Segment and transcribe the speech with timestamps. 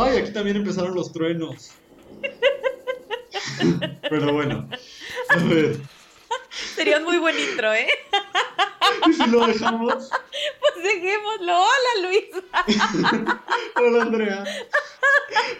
[0.00, 1.72] Ay, aquí también empezaron los truenos.
[4.08, 4.68] Pero bueno,
[5.28, 5.80] a ver.
[6.76, 7.88] Sería un muy buen intro, ¿eh?
[9.08, 10.08] ¿Y si lo dejamos?
[10.60, 11.58] Pues dejémoslo.
[11.58, 12.24] Hola, Luis.
[13.74, 14.44] Hola, Andrea.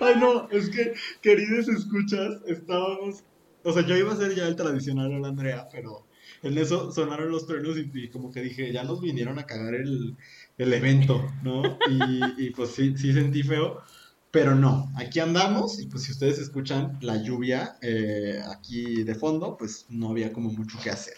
[0.00, 3.24] Ay, no, es que, queridos escuchas, estábamos.
[3.64, 6.06] O sea, yo iba a hacer ya el tradicional Hola, Andrea, pero
[6.44, 10.16] en eso sonaron los truenos y, como que dije, ya nos vinieron a cagar el,
[10.58, 11.76] el evento, ¿no?
[11.90, 13.82] Y, y pues sí, sí sentí feo.
[14.30, 19.56] Pero no, aquí andamos y pues si ustedes escuchan la lluvia eh, aquí de fondo,
[19.56, 21.16] pues no había como mucho que hacer.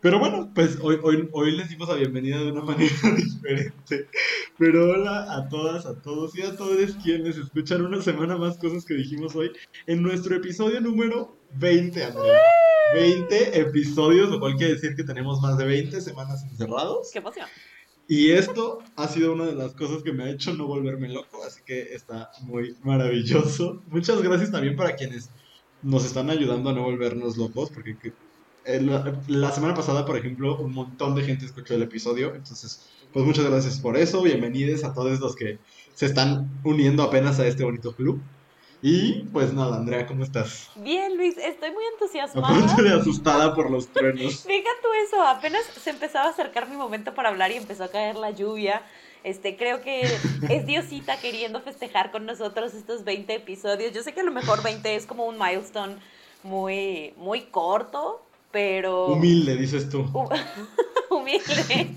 [0.00, 4.08] Pero bueno, pues hoy, hoy, hoy les dimos la bienvenida de una manera diferente.
[4.58, 8.84] Pero hola a todas, a todos y a todos quienes escuchan una semana más cosas
[8.84, 9.52] que dijimos hoy
[9.86, 12.40] en nuestro episodio número 20, Andrea.
[12.94, 17.10] 20 episodios, lo cual quiere decir que tenemos más de 20 semanas encerrados.
[17.12, 17.46] Qué emoción.
[18.14, 21.42] Y esto ha sido una de las cosas que me ha hecho no volverme loco,
[21.46, 23.82] así que está muy maravilloso.
[23.88, 25.30] Muchas gracias también para quienes
[25.82, 28.12] nos están ayudando a no volvernos locos, porque
[28.66, 33.46] la, semana pasada, por ejemplo, un montón de gente escuchó el episodio, entonces, pues muchas
[33.46, 35.58] gracias por eso, bienvenidos a todos los que
[35.94, 38.20] se están uniendo apenas a este bonito club.
[38.84, 40.68] Y pues nada, Andrea, ¿cómo estás?
[40.74, 42.74] Bien, Luis, estoy muy entusiasmada.
[42.82, 44.42] de asustada por los truenos.
[44.46, 47.88] Fíjate tú eso, apenas se empezaba a acercar mi momento para hablar y empezó a
[47.88, 48.82] caer la lluvia.
[49.22, 50.02] Este, creo que
[50.48, 53.92] es Diosita queriendo festejar con nosotros estos 20 episodios.
[53.92, 55.94] Yo sé que a lo mejor 20 es como un milestone
[56.42, 59.06] muy, muy corto, pero...
[59.06, 60.00] Humilde, dices tú.
[61.08, 61.94] Humilde.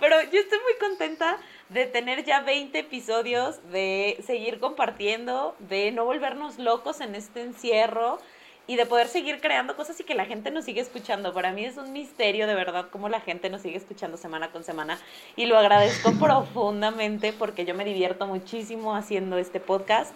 [0.00, 1.36] pero yo estoy muy contenta
[1.70, 8.18] de tener ya 20 episodios, de seguir compartiendo, de no volvernos locos en este encierro
[8.66, 11.32] y de poder seguir creando cosas y que la gente nos siga escuchando.
[11.32, 14.64] Para mí es un misterio de verdad cómo la gente nos sigue escuchando semana con
[14.64, 14.98] semana
[15.36, 20.12] y lo agradezco profundamente porque yo me divierto muchísimo haciendo este podcast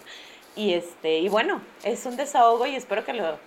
[0.56, 3.38] y este y bueno, es un desahogo y espero que lo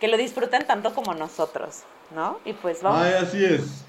[0.00, 1.82] que lo disfruten tanto como nosotros,
[2.14, 2.38] ¿no?
[2.44, 3.02] Y pues vamos.
[3.02, 3.84] Ay, así es.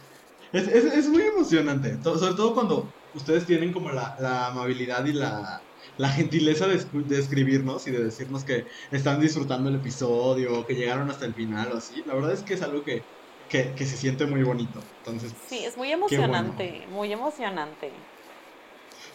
[0.53, 5.61] Es, es, es muy emocionante, sobre todo cuando ustedes tienen como la, amabilidad y la,
[6.09, 11.25] gentileza de, de, escribirnos y de decirnos que están disfrutando el episodio, que llegaron hasta
[11.25, 12.03] el final o así.
[12.05, 13.03] La verdad es que es algo que,
[13.49, 14.79] se siente muy bonito.
[14.99, 17.91] Entonces, sí, es muy emocionante, muy emocionante.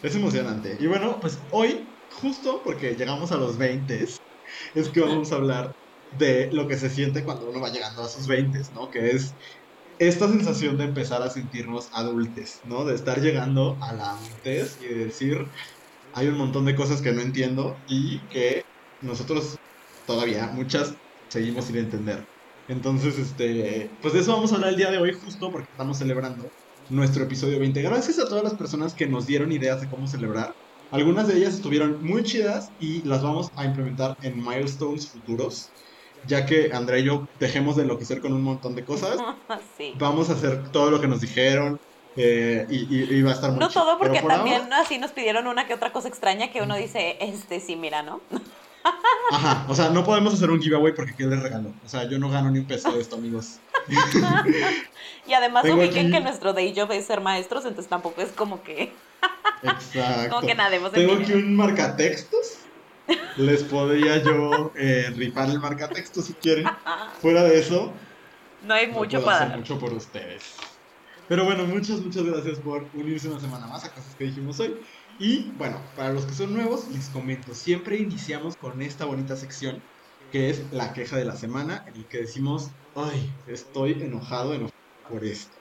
[0.01, 0.77] Es emocionante.
[0.79, 1.85] Y bueno, pues hoy,
[2.21, 4.05] justo porque llegamos a los 20,
[4.75, 5.75] es que vamos a hablar
[6.17, 8.91] de lo que se siente cuando uno va llegando a sus 20, ¿no?
[8.91, 9.33] Que es
[9.99, 12.85] esta sensación de empezar a sentirnos adultes, ¿no?
[12.85, 15.47] De estar llegando a la adultez y de decir,
[16.13, 18.65] hay un montón de cosas que no entiendo y que
[19.01, 19.57] nosotros
[20.05, 20.93] todavía, muchas,
[21.29, 22.25] seguimos sin entender.
[22.67, 25.97] Entonces, este, pues de eso vamos a hablar el día de hoy justo porque estamos
[25.97, 26.49] celebrando
[26.89, 27.81] nuestro episodio 20.
[27.81, 30.55] Gracias a todas las personas que nos dieron ideas de cómo celebrar.
[30.91, 35.71] Algunas de ellas estuvieron muy chidas y las vamos a implementar en milestones futuros
[36.27, 39.17] ya que Andrea y yo dejemos de enloquecer con un montón de cosas,
[39.95, 41.79] vamos a hacer todo lo que nos dijeron.
[42.15, 45.73] Eh, y, va a estar muy No todo, porque también así nos pidieron una que
[45.73, 48.21] otra cosa extraña que uno dice, este sí, mira, ¿no?
[49.31, 51.73] Ajá, o sea, no podemos hacer un giveaway porque ¿qué les regalo?
[51.83, 53.59] O sea, yo no gano ni un peso de esto, amigos.
[55.27, 58.93] y además ubiquen que nuestro day job es ser maestros, entonces tampoco es como que...
[59.63, 60.35] Exacto.
[60.35, 62.57] como que nademos Tengo aquí un marcatextos
[63.37, 66.67] les podría yo eh, rifar el marcatexto si quieren.
[67.21, 67.93] Fuera de eso,
[68.65, 70.55] no hay mucho para hacer mucho por ustedes.
[71.27, 74.77] Pero bueno, muchas, muchas gracias por unirse una semana más a cosas que dijimos hoy.
[75.19, 79.81] Y bueno, para los que son nuevos, les comento, siempre iniciamos con esta bonita sección
[80.31, 84.73] que es la queja de la semana, en el que decimos, ay, estoy enojado, enojado
[85.07, 85.55] por esto.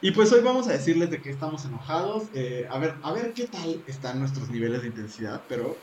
[0.00, 3.32] Y pues hoy vamos a decirles de qué estamos enojados, eh, a, ver, a ver
[3.32, 5.76] qué tal están nuestros niveles de intensidad, pero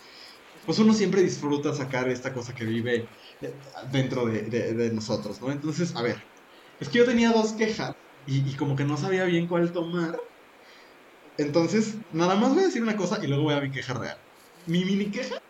[0.65, 3.07] pues uno siempre disfruta sacar esta cosa que vive
[3.41, 3.53] eh,
[3.91, 5.51] dentro de, nosotros, ¿no?
[5.51, 6.17] Entonces, a ver,
[6.79, 10.17] es que yo tenía dos quejas y, como que no sabía bien cuál tomar.
[11.37, 14.17] Entonces, nada más voy a decir una cosa y luego voy a mi queja real.
[14.67, 15.41] Mi mini queja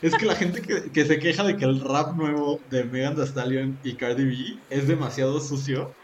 [0.00, 3.26] es que la gente que, se queja de que el rap nuevo de Megan Thee
[3.26, 4.36] Stallion y Cardi B
[4.70, 5.94] es demasiado sucio,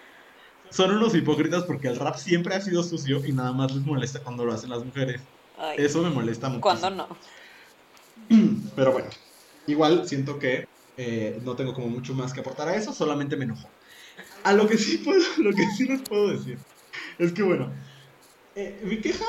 [0.71, 4.21] son unos hipócritas porque el rap siempre ha sido sucio y nada más les molesta
[4.21, 5.23] cuando lo hacen las mujeres.
[5.77, 6.61] Eso me molesta mucho.
[6.61, 7.09] ¿Cuándo no?
[8.77, 9.09] Pero bueno,
[9.67, 13.45] igual siento que eh, no tengo como mucho más que aportar a eso, solamente me
[13.45, 13.69] enojo.
[14.45, 16.59] A lo que sí puedo, lo que sí les puedo decir
[17.19, 17.73] es que bueno,
[18.55, 19.27] eh, mi queja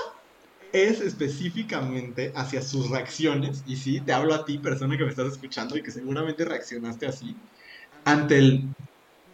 [0.72, 5.32] es específicamente hacia sus reacciones, y sí, te hablo a ti, persona que me estás
[5.32, 7.36] escuchando y que seguramente reaccionaste así,
[8.06, 8.76] ante el,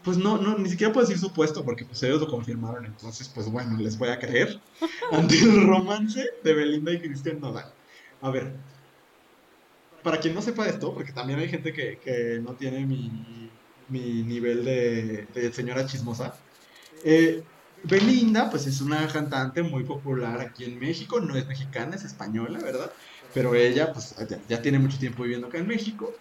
[0.04, 3.50] pues no, no, ni siquiera puedo decir supuesto, porque pues ellos lo confirmaron, entonces pues
[3.50, 4.60] bueno, les voy a creer,
[5.12, 7.74] ante el romance de Belinda y Cristian Nodal.
[8.22, 8.56] A ver,
[10.04, 13.50] para quien no sepa esto, porque también hay gente que, que no tiene mi,
[13.90, 16.36] mi nivel de, de señora chismosa,
[17.04, 17.44] eh,
[17.84, 22.60] Belinda, pues es una cantante muy popular aquí en México, no es mexicana, es española,
[22.60, 22.92] ¿verdad?
[23.34, 26.14] Pero ella, pues ya, ya tiene mucho tiempo viviendo acá en México.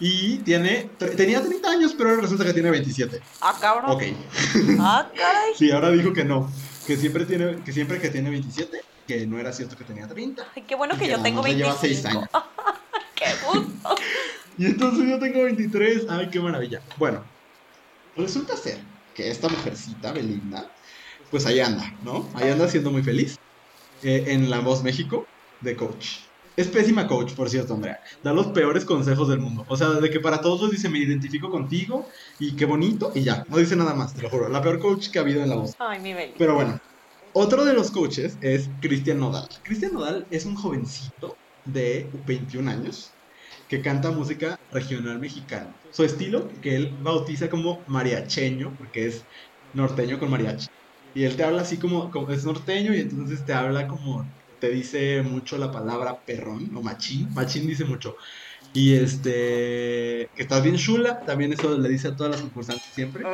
[0.00, 3.20] Y tiene, tenía 30 años, pero ahora resulta que tiene 27.
[3.40, 3.92] Ah, cabrón.
[3.92, 4.02] Ok.
[4.80, 5.52] Ah, caray.
[5.56, 6.50] Sí, ahora dijo que no,
[6.84, 10.44] que siempre, tiene, que siempre que tiene 27, que no era cierto que tenía 30.
[10.56, 11.80] Ay, qué bueno que Que yo tengo más le lleva 25.
[11.80, 12.28] seis años.
[13.24, 13.94] qué gusto.
[14.56, 16.06] Y entonces yo tengo 23.
[16.08, 16.80] Ay, qué maravilla.
[16.96, 17.24] Bueno,
[18.16, 18.78] resulta ser
[19.12, 20.70] que esta mujercita, Belinda,
[21.30, 22.28] pues ahí anda, ¿no?
[22.34, 23.36] Ahí anda siendo muy feliz.
[24.04, 25.26] eh, en La Voz México,
[25.60, 26.18] de coach.
[26.56, 27.98] Es pésima coach, por cierto, Andrea.
[28.22, 29.64] Da los peores consejos del mundo.
[29.68, 33.44] O sea, de que para todos dice, me identifico contigo y qué bonito, y ya.
[33.48, 34.48] No dice nada más, te lo juro.
[34.48, 35.74] La peor coach que ha habido en La Voz.
[35.80, 36.34] Ay, mi Beli.
[36.38, 36.78] Pero bueno,
[37.32, 39.48] otro de los coaches es Cristian Nodal.
[39.64, 43.10] Cristian Nodal es un jovencito de 21 años
[43.74, 45.74] que canta música regional mexicana.
[45.90, 49.24] Su estilo, que él bautiza como mariacheño, porque es
[49.72, 50.68] norteño con mariachi.
[51.12, 54.24] Y él te habla así como, como es norteño y entonces te habla como,
[54.60, 57.34] te dice mucho la palabra perrón o machín.
[57.34, 58.16] Machín dice mucho.
[58.72, 63.24] Y este, que estás bien chula, también eso le dice a todas las concursantes siempre.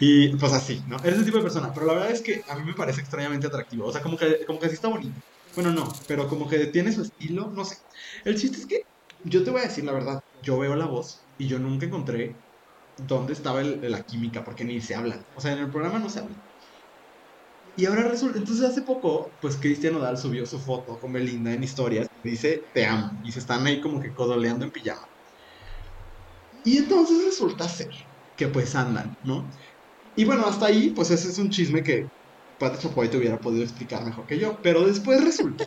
[0.00, 0.96] Y pues así, ¿no?
[1.04, 1.72] Eres ese tipo de persona.
[1.72, 3.86] Pero la verdad es que a mí me parece extrañamente atractivo.
[3.86, 5.14] O sea, como que, como que sí está bonito.
[5.54, 7.76] Bueno, no, pero como que tiene su estilo, no sé.
[8.24, 8.93] El chiste es que
[9.24, 10.20] yo te voy a decir la verdad.
[10.42, 12.42] Yo veo la voz y yo nunca encontré
[12.96, 15.24] dónde estaba la química, porque ni se hablan.
[15.34, 16.42] O sea, en el programa no se hablan.
[17.76, 21.64] Y ahora resulta, entonces hace poco, pues Cristian Nodal subió su foto con Belinda en
[21.64, 22.06] historias.
[22.22, 23.10] Dice, te amo.
[23.22, 25.08] Y se están ahí como que codoleando en pijama.
[26.64, 27.90] Y entonces resulta ser
[28.36, 29.50] que pues andan, ¿no?
[30.16, 32.08] Y bueno, hasta ahí, pues ese es un chisme que
[32.58, 34.60] Pati Chapoy te hubiera podido explicar mejor que yo.
[34.62, 35.64] Pero después resulta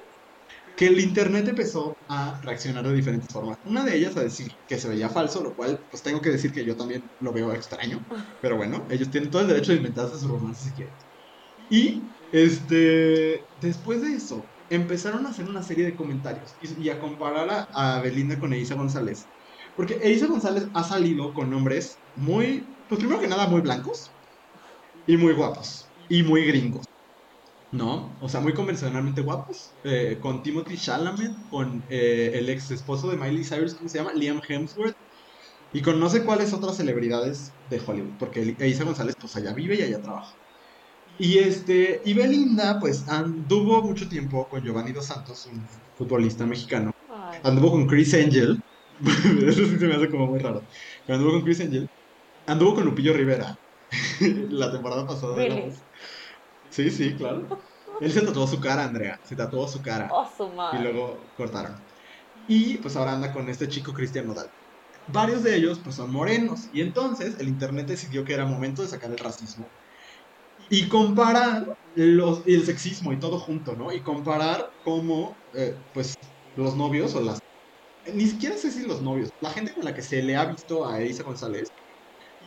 [0.77, 3.57] que el internet empezó a reaccionar de diferentes formas.
[3.63, 6.53] Una de ellas a decir que se veía falso, lo cual pues tengo que decir
[6.53, 8.07] que yo también lo veo extraño.
[8.41, 10.97] Pero bueno, ellos tienen todo el derecho de inventarse sus romances si quieren.
[11.69, 16.99] Y este, después de eso, empezaron a hacer una serie de comentarios y, y a
[16.99, 19.31] comparar a, a Belinda con Elisa González.
[19.75, 24.17] Porque Elisa González ha salido con nombres muy, pues primero que nada muy blancos
[25.07, 26.86] y muy guapos y muy gringos.
[27.71, 28.17] ¿No?
[28.21, 29.77] O sea, muy convencionalmente guapos.
[29.83, 34.13] eh, con Timothy Chalamet, con eh, el ex esposo de Miley Cyrus, ¿cómo se llama?
[34.13, 34.95] Liam Hemsworth.
[35.71, 38.17] Y con no sé cuáles otras celebridades de Hollywood.
[38.17, 40.39] Porque Elisa González, pues allá vive y allá trabaja.
[41.17, 46.91] Y este, y Belinda, pues anduvo mucho tiempo con Giovanni Dos Santos, un futbolista mexicano.
[47.07, 47.39] Ay.
[47.43, 48.61] Anduvo con Chris Angel.
[49.47, 50.67] Eso sí se me hace como muy raro.
[51.05, 51.89] Pero anduvo con Chris Angel.
[52.47, 53.57] Anduvo con Lupillo Rivera.
[54.49, 55.35] la temporada pasada.
[56.77, 57.47] Sí, sí, claro.
[57.99, 59.17] Él se tatuó su cara, Andrea.
[59.23, 60.09] Se tatuó su cara.
[60.11, 60.83] Oh, su Y madre.
[60.83, 61.83] luego cortaron.
[62.47, 64.51] Y pues ahora anda con este chico Cristian Nodal.
[65.07, 66.69] Varios de ellos pues son morenos.
[66.71, 69.73] Y entonces el internet decidió que era momento de sacar el racismo.
[70.69, 73.91] Y comparar los, el sexismo y todo junto, ¿no?
[73.93, 76.15] Y comparar cómo eh, pues
[76.55, 77.39] los novios o las...
[78.13, 79.31] Ni siquiera sé si los novios.
[79.41, 81.69] La gente con la que se le ha visto a Elisa González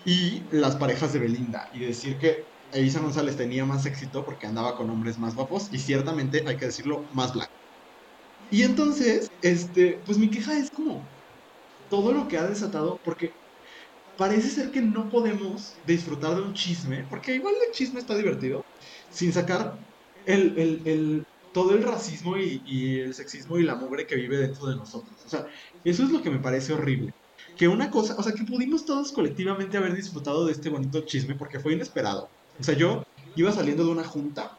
[0.05, 1.69] y las parejas de Belinda.
[1.73, 5.79] Y decir que Elisa González tenía más éxito porque andaba con hombres más guapos y
[5.79, 7.57] ciertamente, hay que decirlo, más blancos.
[8.49, 11.11] Y entonces, este, pues mi queja es como
[11.89, 13.37] todo lo que ha desatado, porque
[14.17, 18.67] parece ser que no podemos disfrutar de un chisme, porque igual el chisme está divertido,
[19.11, 19.79] sin sacar
[20.25, 24.67] el, el- todo el racismo y, y el sexismo y la mugre que vive dentro
[24.69, 25.25] de nosotros.
[25.25, 25.47] O sea,
[25.85, 27.13] eso es lo que me parece horrible.
[27.57, 31.37] Que una cosa, o sea, que pudimos todos colectivamente haber disfrutado de este bonito chisme
[31.37, 32.31] porque fue inesperado.
[32.61, 33.03] O sea, yo
[33.37, 34.57] iba saliendo de una junta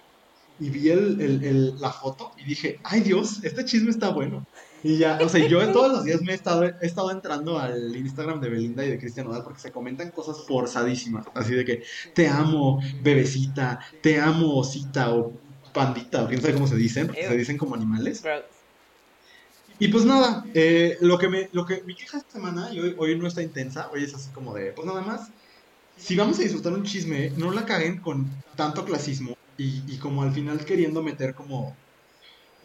[0.59, 4.43] y vi el, el- el- la foto y dije, ay Dios, este chisme está bueno.
[4.83, 7.95] Y ya, o sea, yo todos los días me he estado, he estado entrando al
[7.95, 11.25] Instagram de Belinda y de Cristian Nodal porque se comentan cosas forzadísimas.
[11.35, 11.83] Así de que,
[12.15, 15.33] te amo, bebecita, te amo, osita o
[15.73, 18.21] pandita, o quién sabe cómo se dicen, porque se dicen como animales.
[19.79, 22.95] Y pues nada, eh, lo que me, lo que mi queja esta semana, y hoy,
[22.97, 25.29] hoy no está intensa, hoy es así como de, pues nada más,
[26.01, 30.31] si vamos a disfrutar un chisme, no la caguen con tanto clasismo y, como al
[30.31, 31.75] final queriendo meter como,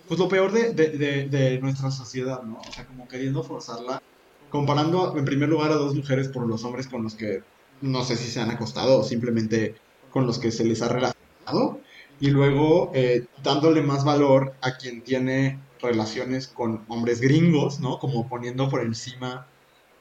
[0.08, 2.58] pues lo peor de, de nuestra sociedad, ¿no?
[2.58, 4.00] O sea, como queriendo forzarla,
[4.48, 7.42] comparando en primer lugar a dos mujeres por los hombres con los que
[7.82, 9.74] no sé si se han acostado o simplemente
[10.10, 11.80] con los que se les ha relacionado,
[12.18, 17.98] y luego eh, dándole más valor a quien tiene relaciones con hombres gringos, ¿no?
[17.98, 19.46] Como poniendo por encima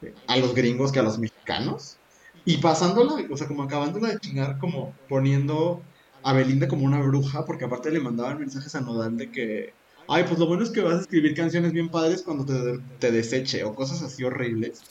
[0.02, 1.98] eh, a los gringos que a los mexicanos.
[2.46, 5.82] Y pasándola, o sea, como acabándola de chingar, como poniendo
[6.24, 9.74] a Belinda como una bruja, porque aparte le mandaban mensajes a Nodal de que,
[10.08, 13.12] ay, pues lo bueno es que vas a escribir canciones bien padres cuando te, te
[13.12, 14.84] deseche o cosas así horribles.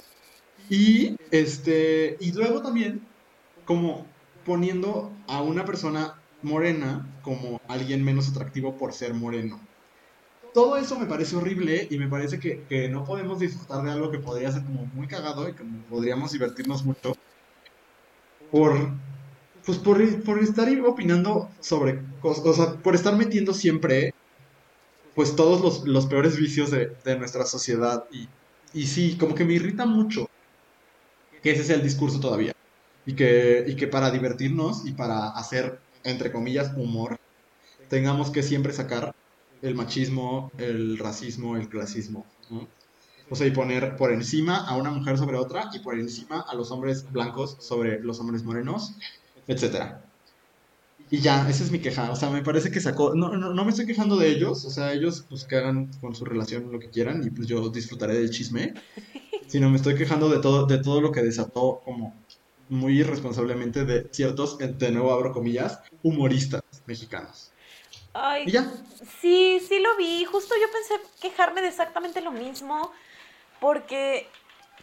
[0.68, 3.02] Y este, y luego también
[3.64, 4.06] como
[4.44, 9.60] poniendo a una persona morena como alguien menos atractivo por ser moreno.
[10.52, 14.10] Todo eso me parece horrible y me parece que, que no podemos disfrutar de algo
[14.10, 17.16] que podría ser como muy cagado y que podríamos divertirnos mucho
[18.54, 18.88] por,
[19.66, 24.14] pues por, por estar opinando sobre cosas, o sea, por estar metiendo siempre
[25.16, 28.28] pues todos los, los peores vicios de, de, nuestra sociedad y,
[28.72, 30.30] y sí, como que me irrita mucho
[31.42, 32.52] que ese sea el discurso todavía
[33.04, 37.18] y que, y que para divertirnos y para hacer, entre comillas, humor,
[37.88, 39.16] tengamos que siempre sacar
[39.62, 42.24] el machismo, el racismo, el clasismo.
[43.30, 46.54] O sea, y poner por encima a una mujer sobre otra y por encima a
[46.54, 48.94] los hombres blancos sobre los hombres morenos,
[49.48, 49.94] etc.
[51.10, 52.10] Y ya, esa es mi queja.
[52.10, 53.14] O sea, me parece que sacó.
[53.14, 54.64] No, no, no me estoy quejando de ellos.
[54.64, 57.68] O sea, ellos pues que hagan con su relación lo que quieran y pues yo
[57.70, 58.74] disfrutaré del chisme.
[59.46, 62.14] Sino me estoy quejando de todo, de todo lo que desató como
[62.68, 67.52] muy irresponsablemente de ciertos, de nuevo abro comillas, humoristas mexicanos.
[68.14, 68.46] Ay,
[69.20, 70.24] sí, sí lo vi.
[70.24, 72.92] Justo yo pensé quejarme de exactamente lo mismo,
[73.60, 74.28] porque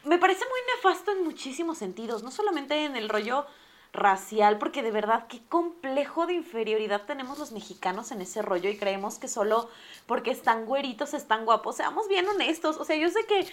[0.03, 3.45] me parece muy nefasto en muchísimos sentidos, no solamente en el rollo
[3.93, 8.77] racial, porque de verdad qué complejo de inferioridad tenemos los mexicanos en ese rollo y
[8.77, 9.69] creemos que solo
[10.05, 11.75] porque están güeritos están guapos.
[11.75, 13.47] Seamos bien honestos, o sea, yo sé que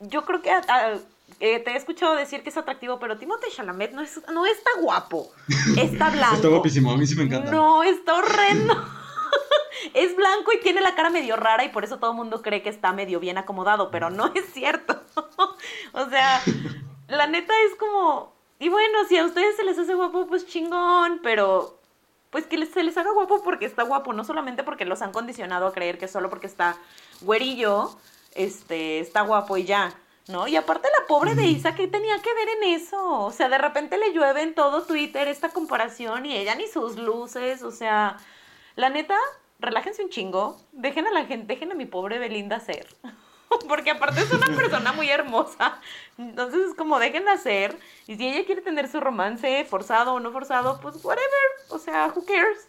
[0.00, 0.50] yo creo que
[1.40, 4.70] eh, te he escuchado decir que es atractivo, pero Timothée Chalamet no, es, no está
[4.80, 5.30] guapo.
[5.76, 6.36] Está blanco.
[6.36, 7.50] está guapísimo, a mí sí me encanta.
[7.50, 8.74] No, está horrendo.
[9.94, 12.62] es blanco y tiene la cara medio rara y por eso todo el mundo cree
[12.62, 15.00] que está medio bien acomodado, pero no es cierto.
[15.92, 16.40] o sea,
[17.08, 18.34] la neta es como...
[18.58, 21.78] Y bueno, si a ustedes se les hace guapo, pues chingón, pero
[22.30, 25.66] pues que se les haga guapo porque está guapo, no solamente porque los han condicionado
[25.66, 26.76] a creer que solo porque está
[27.22, 27.90] güerillo,
[28.34, 29.94] este, está guapo y ya.
[30.28, 30.46] ¿no?
[30.46, 33.24] Y aparte la pobre de Isa, ¿qué tenía que ver en eso?
[33.24, 36.96] O sea, de repente le llueve en todo Twitter esta comparación y ella ni sus
[36.96, 38.16] luces, o sea,
[38.76, 39.16] la neta,
[39.60, 42.86] relájense un chingo, dejen a la gente, dejen a mi pobre Belinda ser.
[43.68, 45.80] Porque aparte es una persona muy hermosa.
[46.18, 47.76] Entonces es como déjenla ser.
[48.06, 51.28] Y si ella quiere tener su romance forzado o no forzado, pues whatever.
[51.68, 52.68] O sea, who cares.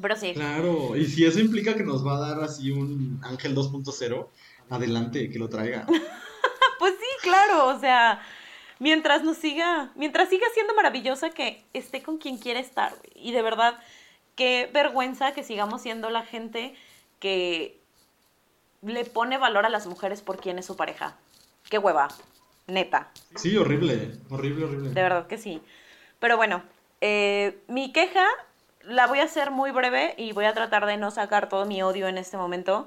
[0.00, 0.34] Pero sí.
[0.34, 4.26] Claro, y si eso implica que nos va a dar así un ángel 2.0,
[4.68, 5.86] adelante, que lo traiga.
[6.78, 8.20] pues sí, claro, o sea,
[8.80, 13.42] mientras nos siga, mientras siga siendo maravillosa que esté con quien quiere estar, Y de
[13.42, 13.78] verdad,
[14.36, 16.74] qué vergüenza que sigamos siendo la gente
[17.20, 17.78] que
[18.82, 21.16] le pone valor a las mujeres por quién es su pareja.
[21.70, 22.08] Qué hueva,
[22.66, 23.10] neta.
[23.36, 24.88] Sí, horrible, horrible, horrible.
[24.90, 25.62] De verdad que sí.
[26.18, 26.62] Pero bueno,
[27.00, 28.26] eh, mi queja
[28.82, 31.82] la voy a hacer muy breve y voy a tratar de no sacar todo mi
[31.82, 32.86] odio en este momento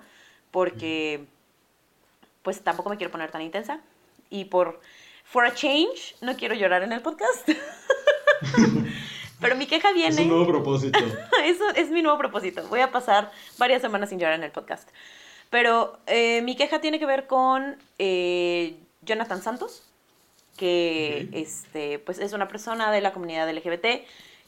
[0.51, 1.25] porque
[2.43, 3.81] pues tampoco me quiero poner tan intensa.
[4.29, 4.79] Y por
[5.23, 7.49] For a Change, no quiero llorar en el podcast.
[9.39, 10.15] Pero mi queja viene.
[10.15, 10.99] Es un nuevo propósito.
[11.45, 12.67] Eso es mi nuevo propósito.
[12.69, 14.89] Voy a pasar varias semanas sin llorar en el podcast.
[15.49, 19.83] Pero eh, mi queja tiene que ver con eh, Jonathan Santos,
[20.57, 24.05] que este, pues es una persona de la comunidad LGBT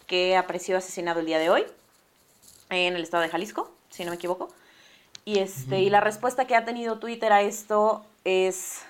[0.07, 1.65] que apareció asesinado el día de hoy
[2.69, 4.49] en el estado de Jalisco, si no me equivoco.
[5.23, 8.81] Y, este, y la respuesta que ha tenido Twitter a esto es,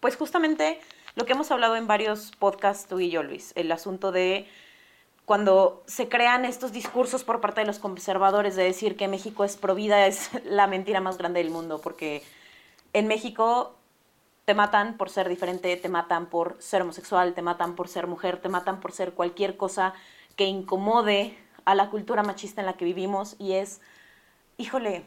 [0.00, 0.80] pues justamente
[1.16, 4.46] lo que hemos hablado en varios podcasts tú y yo, Luis, el asunto de
[5.28, 9.58] cuando se crean estos discursos por parte de los conservadores de decir que México es
[9.58, 12.22] provida es la mentira más grande del mundo, porque
[12.94, 13.76] en México
[14.46, 18.40] te matan por ser diferente, te matan por ser homosexual, te matan por ser mujer,
[18.40, 19.92] te matan por ser cualquier cosa
[20.34, 23.82] que incomode a la cultura machista en la que vivimos y es,
[24.56, 25.04] híjole,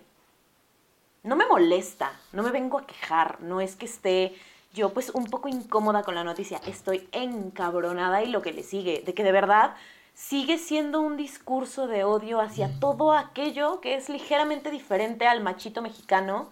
[1.24, 4.36] no me molesta, no me vengo a quejar, no es que esté
[4.72, 9.02] yo pues un poco incómoda con la noticia, estoy encabronada y lo que le sigue,
[9.04, 9.76] de que de verdad
[10.14, 15.82] sigue siendo un discurso de odio hacia todo aquello que es ligeramente diferente al machito
[15.82, 16.50] mexicano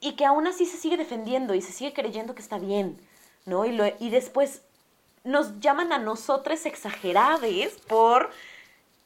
[0.00, 2.98] y que aún así se sigue defendiendo y se sigue creyendo que está bien,
[3.46, 3.64] ¿no?
[3.66, 4.62] Y, y después
[5.24, 8.30] nos llaman a nosotros exagerades por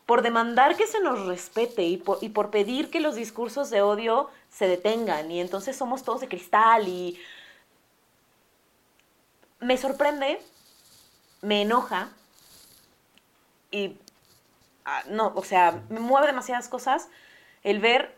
[0.06, 3.82] por demandar que se nos respete y por, y por pedir que los discursos de
[3.82, 7.20] odio se detengan y entonces somos todos de cristal y
[9.58, 10.40] me sorprende,
[11.42, 12.10] me enoja
[13.76, 13.98] y
[14.86, 17.08] ah, no, o sea, me mueve demasiadas cosas
[17.62, 18.16] el ver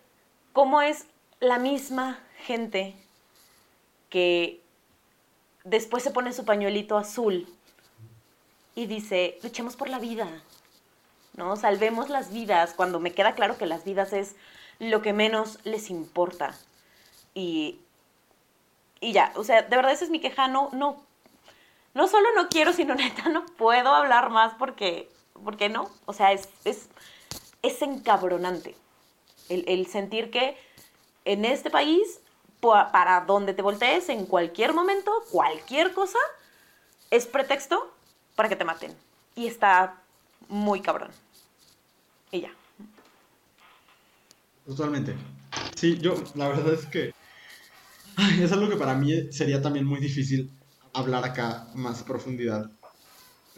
[0.53, 1.07] cómo es
[1.41, 2.95] la misma gente
[4.09, 4.62] que
[5.65, 7.53] después se pone su pañuelito azul
[8.77, 10.29] y dice, luchemos por la vida,
[11.35, 11.57] ¿no?
[11.57, 14.37] Salvemos las vidas cuando me queda claro que las vidas es
[14.79, 16.55] lo que menos les importa.
[17.35, 17.81] Y,
[19.00, 21.03] y ya, o sea, de verdad esa es mi queja, no, no,
[21.95, 25.11] no solo no quiero, sino neta no puedo hablar más porque,
[25.45, 26.88] porque no, o sea, es, es,
[27.62, 28.76] es encabronante
[29.49, 30.57] el, el sentir que
[31.25, 32.21] en este país,
[32.61, 36.18] para donde te voltees, en cualquier momento, cualquier cosa,
[37.11, 37.95] es pretexto
[38.35, 38.95] para que te maten.
[39.37, 40.02] Y está
[40.49, 41.11] muy cabrón.
[42.30, 42.50] Y ya.
[44.66, 45.14] Totalmente.
[45.76, 47.12] Sí, yo, la verdad es que
[48.40, 50.50] es algo que para mí sería también muy difícil
[50.92, 52.71] hablar acá más profundidad.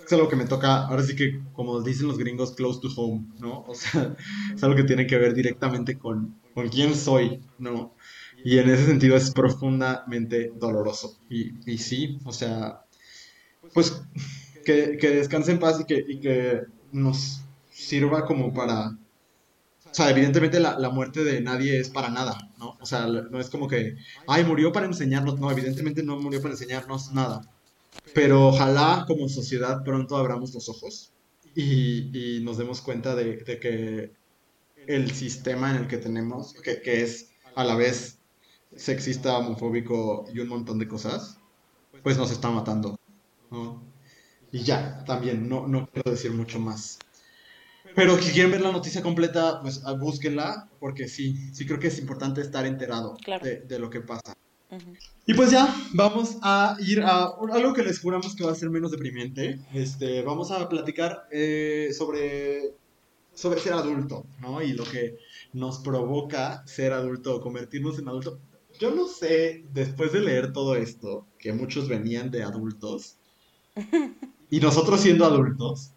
[0.05, 3.27] Es algo que me toca, ahora sí que, como dicen los gringos, close to home,
[3.39, 3.65] ¿no?
[3.67, 4.17] O sea,
[4.55, 7.95] es algo que tiene que ver directamente con, con quién soy, ¿no?
[8.45, 11.19] Y en ese sentido es profundamente doloroso.
[11.29, 12.85] Y, y sí, o sea,
[13.75, 14.03] pues
[14.65, 18.89] que, que descanse en paz y que, y que nos sirva como para...
[18.89, 22.77] O sea, evidentemente la, la, muerte de nadie es para nada, ¿no?
[22.81, 23.97] O sea, no es como que,
[24.29, 25.41] ay, murió para enseñarnos.
[25.41, 27.41] No, evidentemente no murió para enseñarnos nada.
[28.15, 31.13] Pero ojalá como sociedad pronto abramos los ojos
[31.55, 34.13] y, y nos demos cuenta de, de, que
[34.87, 38.19] el sistema en el que tenemos, que, que es a la vez
[38.77, 41.39] sexista, homofóbico y un montón de cosas,
[42.03, 42.99] pues nos está matando,
[43.51, 43.83] ¿no?
[44.53, 46.99] Y ya, también, no, no quiero decir mucho más.
[47.95, 51.99] Pero si quieren ver la noticia completa, pues búsquenla, porque sí, sí creo que es
[51.99, 53.45] importante estar enterado claro.
[53.45, 54.37] de, de, lo que pasa.
[54.71, 54.99] Uh -huh.
[55.27, 58.71] Y pues ya, vamos a ir a algo que les juramos que va a ser
[58.71, 59.61] menos deprimente.
[59.73, 62.75] Este, vamos a platicar eh, sobre,
[63.35, 64.63] sobre ser adulto, ¿no?
[64.63, 65.19] Y lo que
[65.53, 68.39] nos provoca ser adulto convertirnos en adulto.
[68.79, 73.17] Yo no sé, después de leer todo esto, que muchos venían de adultos,
[74.51, 75.93] y nosotros siendo adultos,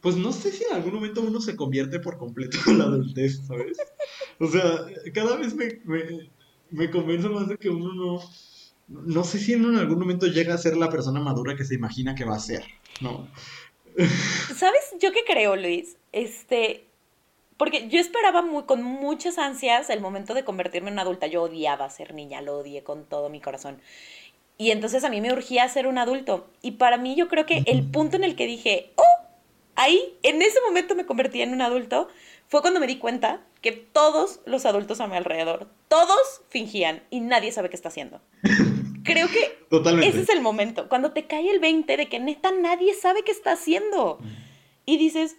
[0.00, 3.40] pues no sé si en algún momento uno se convierte por completo en la adultez,
[3.46, 3.78] ¿sabes?
[4.38, 6.30] O sea, cada vez me, me,
[6.70, 8.20] me convence más de que uno no...
[8.88, 12.16] No sé si en algún momento llega a ser la persona madura que se imagina
[12.16, 12.64] que va a ser,
[13.00, 13.28] ¿no?
[14.56, 14.94] ¿Sabes?
[15.00, 15.96] Yo qué creo, Luis.
[16.10, 16.86] Este,
[17.56, 21.28] porque yo esperaba muy, con muchas ansias el momento de convertirme en una adulta.
[21.28, 23.80] Yo odiaba ser niña, lo odié con todo mi corazón.
[24.58, 26.48] Y entonces a mí me urgía ser un adulto.
[26.62, 29.26] Y para mí yo creo que el punto en el que dije, oh,
[29.74, 32.08] ahí, en ese momento me convertí en un adulto,
[32.50, 37.20] fue cuando me di cuenta que todos los adultos a mi alrededor, todos fingían y
[37.20, 38.20] nadie sabe qué está haciendo.
[39.04, 40.08] Creo que Totalmente.
[40.08, 43.30] ese es el momento, cuando te cae el 20 de que neta nadie sabe qué
[43.30, 44.18] está haciendo.
[44.84, 45.36] Y dices,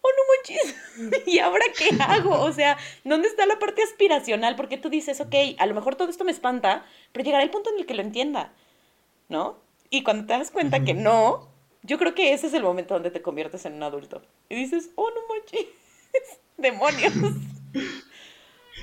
[0.00, 0.22] oh, no
[0.62, 2.40] manches, ¿y ahora qué hago?
[2.40, 4.56] O sea, ¿dónde está la parte aspiracional?
[4.56, 7.68] Porque tú dices, ok, a lo mejor todo esto me espanta, pero llegará el punto
[7.74, 8.54] en el que lo entienda,
[9.28, 9.58] ¿no?
[9.90, 11.46] Y cuando te das cuenta que no,
[11.82, 14.22] yo creo que ese es el momento donde te conviertes en un adulto.
[14.48, 15.66] Y dices, oh, no manches,
[16.58, 17.12] demonios.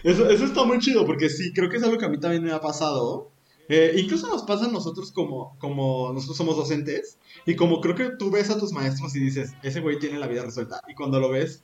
[0.03, 2.43] Eso, eso está muy chido, porque sí, creo que es algo que a mí también
[2.43, 3.31] me ha pasado.
[3.69, 8.09] Eh, incluso nos pasa a nosotros como, como nosotros somos docentes y como creo que
[8.17, 10.81] tú ves a tus maestros y dices, ese güey tiene la vida resuelta.
[10.89, 11.63] Y cuando lo ves,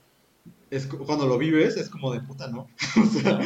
[0.70, 2.68] es, cuando lo vives, es como de puta, ¿no?
[3.02, 3.40] o sea,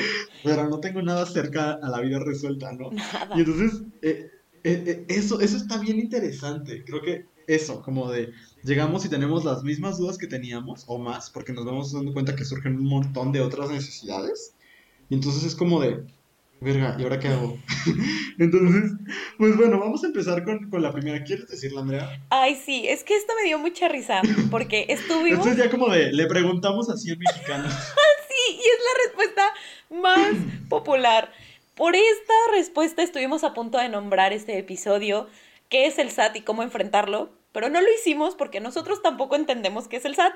[0.44, 2.90] pero no tengo nada cerca a la vida resuelta, ¿no?
[2.92, 3.36] Nada.
[3.36, 4.30] Y entonces, eh,
[4.64, 6.84] eh, eso, eso está bien interesante.
[6.84, 8.32] Creo que eso, como de
[8.64, 12.36] llegamos y tenemos las mismas dudas que teníamos o más, porque nos vamos dando cuenta
[12.36, 14.54] que surgen un montón de otras necesidades.
[15.08, 16.04] Y entonces es como de,
[16.60, 17.58] verga, ¿y ahora qué hago?
[18.38, 18.92] entonces,
[19.38, 21.22] pues bueno, vamos a empezar con, con, la primera.
[21.24, 22.22] ¿Quieres decirla, Andrea?
[22.30, 25.46] Ay, sí, es que esto me dio mucha risa, porque estuvimos...
[25.46, 27.72] Entonces ya como de, le preguntamos a 100 mexicanos.
[28.28, 29.42] sí, y es la respuesta
[29.90, 30.34] más
[30.68, 31.32] popular.
[31.74, 35.26] Por esta respuesta estuvimos a punto de nombrar este episodio,
[35.72, 39.88] qué es el SAT y cómo enfrentarlo, pero no lo hicimos porque nosotros tampoco entendemos
[39.88, 40.34] qué es el SAT.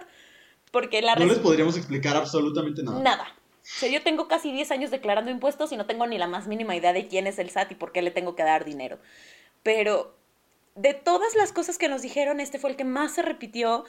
[0.73, 3.03] Porque la no les podríamos explicar absolutamente nada.
[3.03, 3.25] Nada.
[3.63, 6.47] O sea, yo tengo casi 10 años declarando impuestos y no tengo ni la más
[6.47, 8.99] mínima idea de quién es el SAT y por qué le tengo que dar dinero.
[9.63, 10.17] Pero
[10.75, 13.85] de todas las cosas que nos dijeron, este fue el que más se repitió.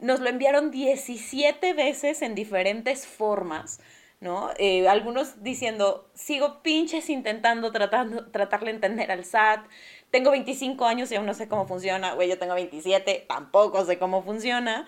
[0.00, 3.80] Nos lo enviaron 17 veces en diferentes formas,
[4.20, 4.50] ¿no?
[4.58, 9.64] Eh, algunos diciendo, sigo pinches intentando tratando, tratarle de entender al SAT.
[10.10, 12.14] Tengo 25 años y aún no sé cómo funciona.
[12.14, 14.86] Güey, yo tengo 27, tampoco sé cómo funciona.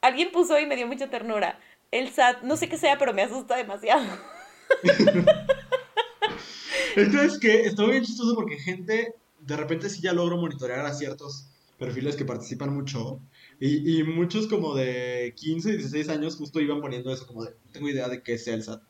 [0.00, 1.58] Alguien puso y me dio mucha ternura
[1.90, 4.04] el SAT, no sé qué sea, pero me asusta demasiado.
[6.96, 11.48] Entonces, que estuvo bien chistoso porque gente, de repente sí ya logro monitorear a ciertos
[11.78, 13.20] perfiles que participan mucho.
[13.60, 17.72] Y, y muchos como de 15, 16 años justo iban poniendo eso, como de, no
[17.72, 18.82] tengo idea de qué sea el SAT.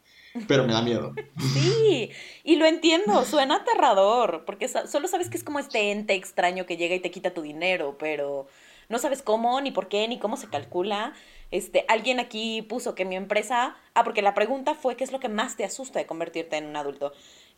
[0.46, 1.14] Pero me da miedo.
[1.54, 2.10] Sí,
[2.44, 6.76] y lo entiendo, suena aterrador, porque solo sabes que es como este ente extraño que
[6.76, 8.46] llega y te quita tu dinero, pero
[8.88, 11.12] no sabes cómo, ni por qué, ni cómo se calcula.
[11.50, 15.20] Este, alguien aquí puso que mi empresa, ah, porque la pregunta fue qué es lo
[15.20, 17.12] que más te asusta de convertirte en un adulto.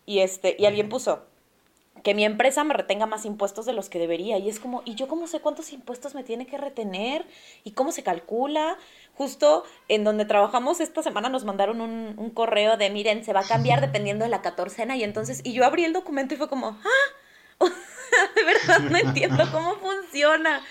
[0.07, 1.27] Y este, y alguien puso
[2.03, 4.39] que mi empresa me retenga más impuestos de los que debería.
[4.39, 7.27] Y es como, ¿y yo cómo sé cuántos impuestos me tiene que retener?
[7.65, 8.79] ¿Y cómo se calcula?
[9.15, 13.41] Justo en donde trabajamos esta semana nos mandaron un, un correo de, miren, se va
[13.41, 14.97] a cambiar dependiendo de la catorcena.
[14.97, 17.67] Y entonces, y yo abrí el documento y fue como, ¡ah!
[18.35, 20.63] de verdad no entiendo cómo funciona.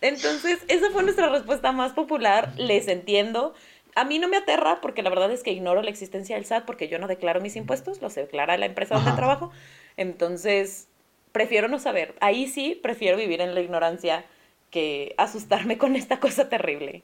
[0.00, 2.52] Entonces, esa fue nuestra respuesta más popular.
[2.56, 3.54] Les entiendo.
[3.94, 6.64] A mí no me aterra porque la verdad es que ignoro la existencia del SAT
[6.64, 9.50] porque yo no declaro mis impuestos, los declara la empresa donde trabajo.
[9.98, 10.86] Entonces,
[11.32, 12.14] prefiero no saber.
[12.20, 14.24] Ahí sí prefiero vivir en la ignorancia
[14.70, 17.02] que asustarme con esta cosa terrible.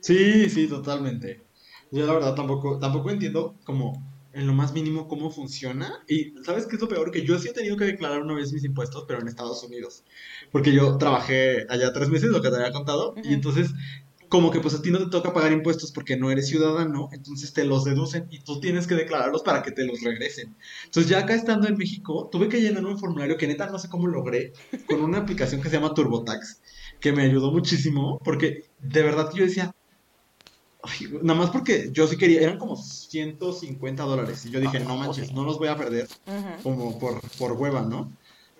[0.00, 1.42] Sí, sí, totalmente.
[1.92, 6.02] Yo la verdad tampoco, tampoco entiendo como en lo más mínimo cómo funciona.
[6.08, 7.10] Y ¿sabes qué es lo peor?
[7.10, 10.02] Que yo sí he tenido que declarar una vez mis impuestos, pero en Estados Unidos.
[10.50, 13.70] Porque yo trabajé allá tres meses, lo que te había contado, y entonces
[14.28, 17.52] como que pues a ti no te toca pagar impuestos porque no eres ciudadano, entonces
[17.52, 20.56] te los deducen y tú tienes que declararlos para que te los regresen.
[20.84, 23.88] Entonces ya acá estando en México, tuve que llenar un formulario que neta no sé
[23.88, 24.52] cómo logré,
[24.86, 26.60] con una aplicación que se llama TurboTax,
[27.00, 29.72] que me ayudó muchísimo, porque de verdad que yo decía,
[31.22, 35.32] nada más porque yo sí quería, eran como 150 dólares, y yo dije, no manches,
[35.32, 36.08] no los voy a perder,
[36.62, 38.12] como por, por hueva, ¿no?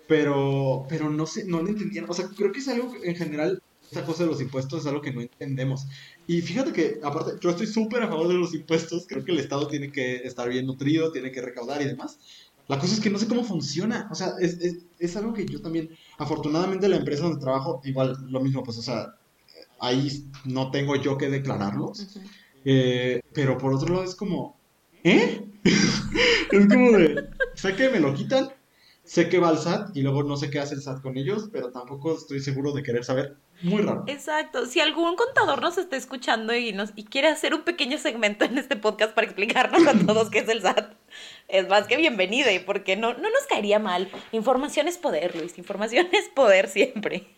[0.07, 3.61] Pero, pero no sé, no lo entendían, o sea, creo que es algo en general
[3.91, 5.87] esa cosa de los impuestos es algo que no entendemos.
[6.27, 9.39] Y fíjate que, aparte, yo estoy súper a favor de los impuestos, creo que el
[9.39, 12.19] Estado tiene que estar bien nutrido, tiene que recaudar y demás.
[12.67, 15.45] La cosa es que no sé cómo funciona, o sea, es, es, es algo que
[15.45, 19.15] yo también, afortunadamente la empresa donde trabajo, igual lo mismo, pues, o sea,
[19.79, 22.17] ahí no tengo yo que declararlos,
[22.65, 24.57] eh, pero por otro lado es como,
[25.03, 25.45] ¿eh?
[26.51, 28.49] es como de, sé que me lo quitan,
[29.07, 31.49] sé que va al SAT y luego no sé qué hace el SAT con ellos,
[31.51, 34.03] pero tampoco estoy seguro de querer saber muy raro.
[34.07, 34.65] Exacto.
[34.65, 38.57] Si algún contador nos está escuchando y, nos, y quiere hacer un pequeño segmento en
[38.57, 40.93] este podcast para explicarnos a todos qué es el SAT,
[41.47, 44.09] es más que bienvenido, porque no, no nos caería mal.
[44.33, 45.57] Información es poder, Luis.
[45.57, 47.36] Información es poder siempre.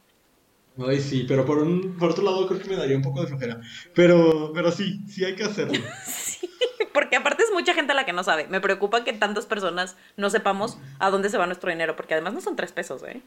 [0.88, 3.28] Ay, sí, pero por, un, por otro lado creo que me daría un poco de
[3.28, 3.60] flojera.
[3.94, 5.80] Pero, pero sí, sí hay que hacerlo.
[6.06, 6.50] sí,
[6.94, 8.48] porque aparte es mucha gente a la que no sabe.
[8.48, 12.34] Me preocupa que tantas personas no sepamos a dónde se va nuestro dinero, porque además
[12.34, 13.22] no son tres pesos, ¿eh?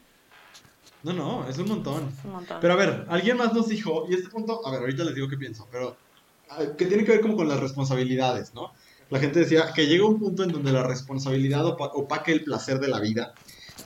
[1.03, 2.09] No, no, es un montón.
[2.61, 5.27] Pero a ver, alguien más nos dijo, y este punto, a ver, ahorita les digo
[5.27, 5.97] qué pienso, pero
[6.49, 8.71] ah, que tiene que ver como con las responsabilidades, ¿no?
[9.09, 12.87] La gente decía que llega un punto en donde la responsabilidad opaque el placer de
[12.87, 13.33] la vida.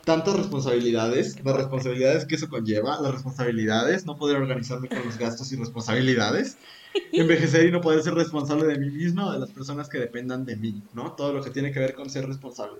[0.07, 5.51] Tantas responsabilidades, las responsabilidades que eso conlleva, las responsabilidades, no poder organizarme con los gastos
[5.51, 6.55] y responsabilidades,
[7.11, 10.45] envejecer y no poder ser responsable de mí misma o de las personas que dependan
[10.45, 11.11] de mí, ¿no?
[11.11, 12.79] Todo lo que tiene que ver con ser responsable.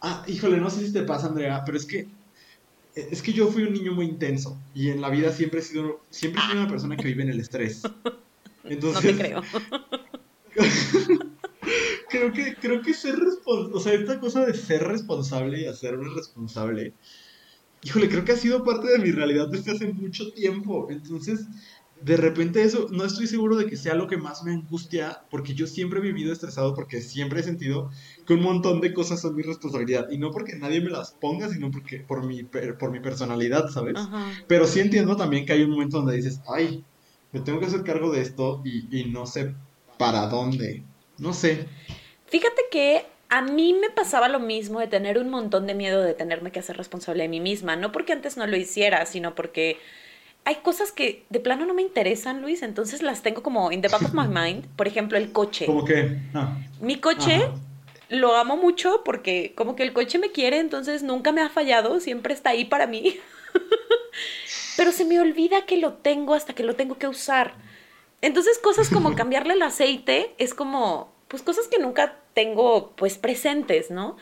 [0.00, 2.08] Ah, híjole, no sé si te pasa, Andrea, pero es que
[2.96, 6.00] es que yo fui un niño muy intenso y en la vida siempre he sido,
[6.10, 7.82] siempre he sido una persona que vive en el estrés.
[8.64, 9.42] Entonces, no te creo.
[12.08, 16.08] creo que, creo que ser responsable, o sea, esta cosa de ser responsable y hacerme
[16.14, 16.94] responsable,
[17.82, 20.88] híjole, creo que ha sido parte de mi realidad desde hace mucho tiempo.
[20.90, 21.46] Entonces,
[22.00, 25.54] de repente eso, no estoy seguro de que sea lo que más me angustia, porque
[25.54, 27.90] yo siempre he vivido estresado, porque siempre he sentido
[28.26, 31.48] que un montón de cosas son mi responsabilidad, y no porque nadie me las ponga,
[31.48, 33.94] sino porque por mi, por mi personalidad, ¿sabes?
[34.46, 36.84] Pero sí entiendo también que hay un momento donde dices, ay,
[37.32, 39.54] me tengo que hacer cargo de esto y, y no sé
[39.98, 40.84] para dónde,
[41.18, 41.66] no sé.
[42.26, 46.14] Fíjate que a mí me pasaba lo mismo de tener un montón de miedo de
[46.14, 49.78] tenerme que hacer responsable de mí misma, no porque antes no lo hiciera, sino porque
[50.44, 53.88] hay cosas que de plano no me interesan, Luis, entonces las tengo como in the
[53.88, 54.64] back of my mind.
[54.76, 55.66] Por ejemplo, el coche.
[55.66, 56.18] ¿Cómo que?
[56.34, 56.56] Ah.
[56.80, 57.48] Mi coche
[58.08, 61.98] lo amo mucho porque como que el coche me quiere, entonces nunca me ha fallado,
[61.98, 63.16] siempre está ahí para mí.
[64.76, 67.54] Pero se me olvida que lo tengo hasta que lo tengo que usar.
[68.26, 73.92] Entonces cosas como cambiarle el aceite es como, pues cosas que nunca tengo pues presentes,
[73.92, 74.16] ¿no?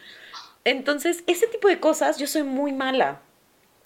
[0.64, 3.22] Entonces, ese tipo de cosas yo soy muy mala.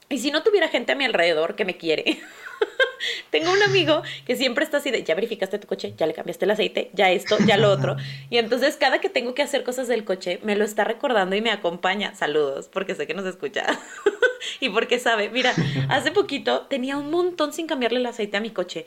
[0.08, 2.04] Y si no tuviera gente a mi alrededor que me quiere,
[3.30, 6.46] tengo un amigo que siempre está así de, ya verificaste tu coche, ya le cambiaste
[6.46, 7.96] el aceite, ya esto, ya lo otro.
[8.30, 11.42] Y entonces cada que tengo que hacer cosas del coche, me lo está recordando y
[11.42, 12.14] me acompaña.
[12.16, 13.66] Saludos, porque sé que nos escucha.
[14.60, 15.54] y porque sabe, mira,
[15.88, 18.84] hace poquito tenía un montón sin cambiarle el aceite a mi coche.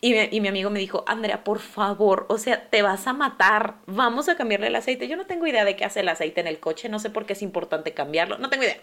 [0.00, 3.12] Y mi, y mi, amigo me dijo, Andrea, por favor, o sea, te vas a
[3.12, 5.08] matar, vamos a cambiarle el aceite.
[5.08, 7.26] Yo no tengo idea de qué hace el aceite en el coche, no sé por
[7.26, 8.80] qué es importante cambiarlo, no tengo idea.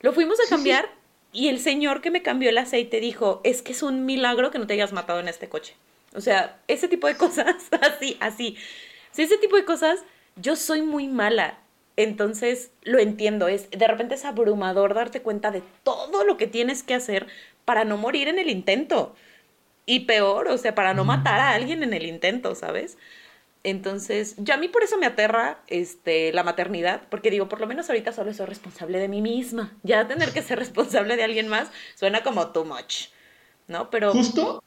[0.00, 0.88] Lo fuimos a cambiar
[1.32, 4.58] y el señor que me cambió el aceite dijo, es que es un milagro que
[4.58, 5.74] no te hayas matado en este coche.
[6.14, 8.56] O sea, ese tipo de cosas, así, así.
[9.12, 10.02] Si ese tipo de cosas,
[10.36, 11.58] yo soy muy mala.
[11.96, 16.82] Entonces, lo entiendo, es de repente es abrumador darte cuenta de todo lo que tienes
[16.82, 17.26] que hacer
[17.64, 19.14] para no morir en el intento.
[19.86, 22.98] Y peor, o sea, para no matar a alguien en el intento, ¿sabes?
[23.62, 27.66] Entonces, yo a mí por eso me aterra este, la maternidad, porque digo, por lo
[27.66, 29.76] menos ahorita solo soy responsable de mí misma.
[29.82, 33.06] Ya tener que ser responsable de alguien más suena como too much,
[33.68, 33.90] ¿no?
[33.90, 34.12] Pero...
[34.12, 34.62] Justo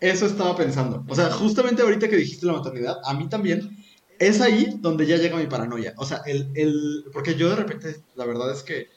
[0.00, 1.04] eso estaba pensando.
[1.08, 3.76] O sea, justamente ahorita que dijiste la maternidad, a mí también
[4.18, 5.94] es ahí donde ya llega mi paranoia.
[5.96, 8.88] O sea, el, el, porque yo de repente, la verdad es que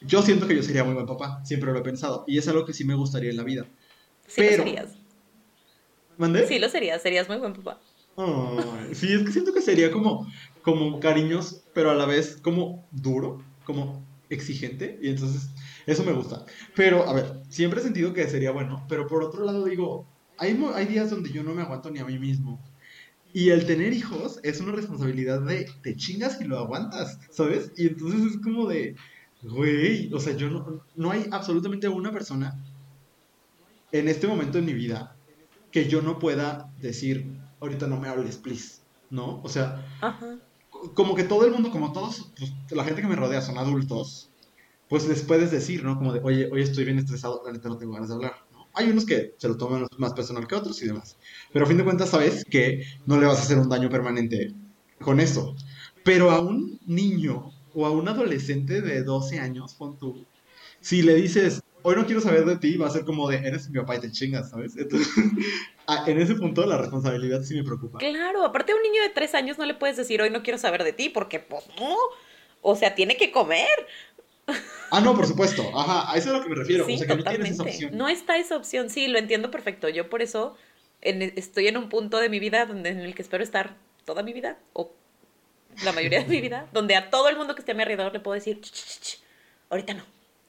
[0.00, 2.64] yo siento que yo sería muy buen papá, siempre lo he pensado, y es algo
[2.64, 3.66] que sí me gustaría en la vida.
[4.28, 4.96] Sí lo serías.
[6.16, 6.46] ¿Mandé?
[6.46, 7.80] Sí lo serías, serías muy buen papá.
[8.92, 10.30] sí, es que siento que sería como,
[10.62, 15.50] como cariños, pero a la vez como duro, como exigente, y entonces
[15.86, 16.44] eso me gusta.
[16.74, 20.60] Pero, a ver, siempre he sentido que sería bueno, pero por otro lado digo, hay,
[20.74, 22.60] hay días donde yo no me aguanto ni a mí mismo.
[23.32, 27.72] Y el tener hijos es una responsabilidad de te chingas y lo aguantas, ¿sabes?
[27.76, 28.96] Y entonces es como de,
[29.42, 32.58] güey, o sea, yo no, no hay absolutamente una persona
[33.92, 35.16] en este momento en mi vida
[35.70, 39.40] que yo no pueda decir, ahorita no me hables, please, ¿no?
[39.42, 39.84] O sea,
[40.94, 44.30] como que todo el mundo, como todos, pues, la gente que me rodea son adultos,
[44.88, 45.96] pues les puedes decir, ¿no?
[45.96, 48.66] Como de, oye, hoy estoy bien estresado, ahorita no tengo ganas de hablar, ¿no?
[48.74, 51.16] Hay unos que se lo toman más personal que otros y demás.
[51.52, 54.54] Pero a fin de cuentas sabes que no le vas a hacer un daño permanente
[55.00, 55.54] con eso.
[56.04, 60.24] Pero a un niño o a un adolescente de 12 años, pon tú,
[60.80, 63.68] si le dices, hoy no quiero saber de ti, va a ser como de, eres
[63.70, 64.76] mi papá y te chingas, ¿sabes?
[64.76, 65.08] Entonces,
[66.06, 67.98] en ese punto la responsabilidad sí me preocupa.
[67.98, 70.58] Claro, aparte a un niño de 3 años no le puedes decir, hoy no quiero
[70.58, 71.96] saber de ti, porque pues no,
[72.62, 73.68] o sea, tiene que comer.
[74.90, 75.62] Ah, no, por supuesto.
[75.78, 76.86] Ajá, a eso es a lo que me refiero.
[76.86, 77.94] Sí, o sea, que no tienes esa opción.
[77.94, 79.90] No está esa opción, sí, lo entiendo perfecto.
[79.90, 80.56] Yo por eso
[81.02, 84.32] estoy en un punto de mi vida donde, en el que espero estar toda mi
[84.32, 84.94] vida, o
[85.84, 88.14] la mayoría de mi vida, donde a todo el mundo que esté a mi alrededor
[88.14, 88.62] le puedo decir,
[89.68, 90.04] ahorita no,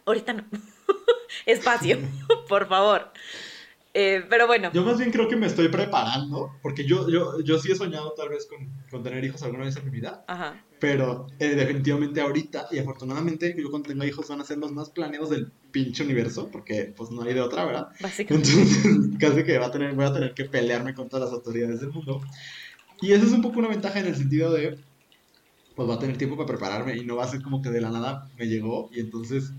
[0.10, 0.44] ahorita no.
[1.46, 1.98] Espacio,
[2.50, 3.12] por favor.
[3.94, 4.72] Eh, pero bueno.
[4.72, 8.14] Yo más bien creo que me estoy preparando, porque yo, yo, yo sí he soñado
[8.14, 10.24] tal vez con, con tener hijos alguna vez en mi vida.
[10.28, 10.64] Ajá.
[10.80, 14.90] Pero eh, definitivamente ahorita, y afortunadamente, yo cuando tenga hijos van a ser los más
[14.92, 17.90] planeados del pinche universo, porque pues no hay de otra, ¿verdad?
[18.00, 18.50] Básicamente.
[18.50, 21.82] Entonces, casi que va a tener, voy a tener que pelearme con todas las autoridades
[21.82, 22.22] del mundo.
[23.02, 24.78] Y eso es un poco una ventaja en el sentido de,
[25.76, 27.82] pues va a tener tiempo para prepararme y no va a ser como que de
[27.82, 29.54] la nada me llegó y entonces,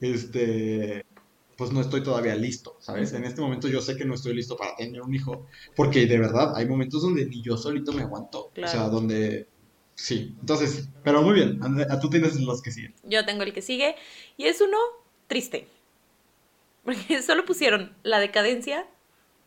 [0.00, 1.04] este,
[1.56, 3.12] pues no estoy todavía listo, ¿sabes?
[3.12, 6.18] En este momento yo sé que no estoy listo para tener un hijo, porque de
[6.18, 9.48] verdad hay momentos donde ni yo solito me aguanto, o sea, donde
[9.94, 12.94] Sí, entonces, pero muy bien, a tú tienes los que siguen.
[13.04, 13.94] Yo tengo el que sigue
[14.36, 14.76] y es uno
[15.26, 15.68] triste.
[16.84, 18.86] Porque solo pusieron la decadencia,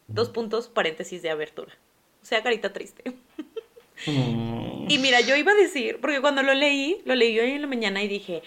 [0.07, 1.73] dos puntos, paréntesis de abertura.
[2.21, 3.13] O sea, carita triste.
[4.05, 4.89] Mm.
[4.89, 7.67] Y mira, yo iba a decir, porque cuando lo leí, lo leí hoy en la
[7.67, 8.43] mañana y dije,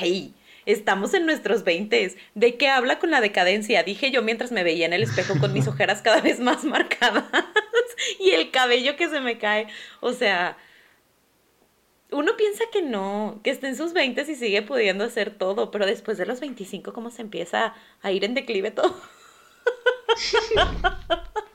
[0.00, 0.34] ay,
[0.70, 2.16] estamos en nuestros veintes.
[2.34, 3.82] ¿De qué habla con la decadencia?
[3.82, 7.24] Dije yo mientras me veía en el espejo con mis ojeras cada vez más marcadas
[8.18, 9.66] y el cabello que se me cae.
[10.00, 10.56] O sea,
[12.12, 15.86] uno piensa que no, que está en sus 20 y sigue pudiendo hacer todo, pero
[15.86, 19.00] después de los 25, ¿cómo se empieza a ir en declive todo?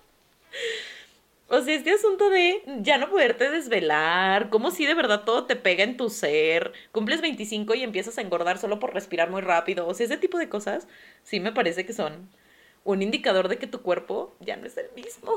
[1.48, 5.56] o sea, este asunto de ya no poderte desvelar, como si de verdad todo te
[5.56, 9.88] pega en tu ser, cumples 25 y empiezas a engordar solo por respirar muy rápido,
[9.88, 10.88] o sea, ese tipo de cosas
[11.24, 12.30] sí me parece que son
[12.84, 15.34] un indicador de que tu cuerpo ya no es el mismo.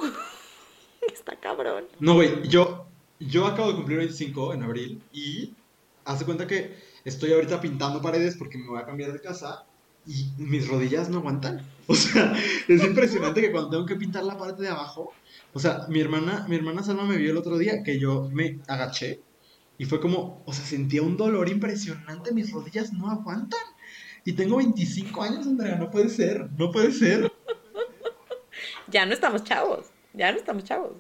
[1.13, 1.85] Está cabrón.
[2.01, 2.87] No, güey, yo
[3.21, 5.53] yo acabo de cumplir 25 en abril y
[6.05, 9.65] hace cuenta que estoy ahorita pintando paredes porque me voy a cambiar de casa
[10.07, 11.67] y mis rodillas no aguantan.
[11.91, 12.35] O sea,
[12.69, 15.15] es impresionante que cuando tengo que pintar la parte de abajo,
[15.53, 18.61] o sea, mi hermana, mi hermana Salma me vio el otro día que yo me
[18.69, 19.23] agaché
[19.79, 23.61] y fue como, o sea, sentía un dolor impresionante, mis rodillas no aguantan.
[24.25, 27.33] Y tengo 25 años, Andrea, no puede ser, no puede ser.
[28.91, 29.85] Ya no estamos chavos,
[30.15, 30.93] ya no estamos chavos.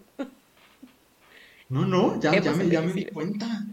[1.70, 3.66] No, no, ya, ya, me, ya me di cuenta.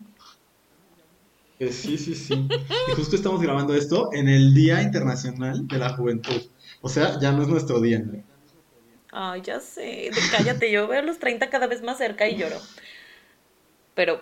[1.60, 2.48] Eh, sí, sí, sí.
[2.88, 6.42] Y justo estamos grabando esto en el Día Internacional de la Juventud.
[6.82, 8.00] O sea, ya no es nuestro día.
[8.00, 8.24] ¿no?
[9.18, 10.12] Ay, ya sé.
[10.30, 12.58] Cállate, yo veo los 30 cada vez más cerca y lloro.
[13.94, 14.22] Pero,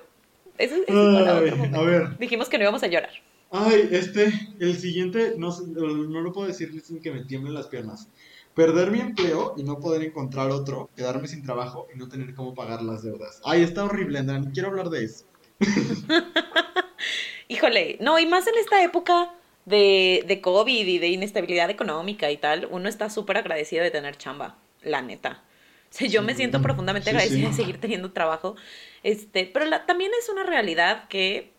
[0.60, 2.16] eso, es A ver.
[2.20, 3.10] Dijimos que no íbamos a llorar.
[3.50, 8.08] Ay, este, el siguiente, no, no lo puedo decir sin que me tiemblen las piernas.
[8.54, 12.54] Perder mi empleo y no poder encontrar otro, quedarme sin trabajo y no tener cómo
[12.54, 13.42] pagar las deudas.
[13.44, 15.26] Ay, está horrible, Andrea, ni quiero hablar de eso.
[17.48, 19.34] Híjole, no, y más en esta época
[19.66, 24.18] de, de COVID y de inestabilidad económica y tal, uno está súper agradecido de tener
[24.18, 25.44] chamba, la neta.
[25.92, 28.56] O sea, yo me siento profundamente agradecida de seguir teniendo trabajo.
[29.04, 31.52] Este, pero también es una realidad que.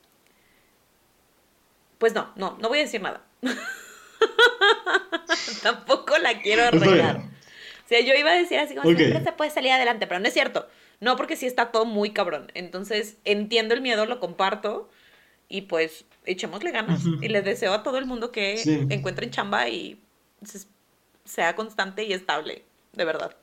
[1.98, 3.22] Pues no, no, no voy a decir nada.
[5.62, 7.18] Tampoco la quiero arreglar.
[7.18, 8.96] O sea, yo iba a decir así como Ok.
[8.96, 10.68] siempre se puede salir adelante, pero no es cierto.
[11.00, 12.50] No, porque sí está todo muy cabrón.
[12.54, 14.90] Entonces, entiendo el miedo, lo comparto.
[15.48, 17.02] Y pues, echémosle ganas.
[17.20, 20.00] Y les deseo a todo el mundo que encuentren chamba y
[20.44, 20.66] se-
[21.24, 22.64] sea constante y estable.
[22.96, 23.36] De verdad.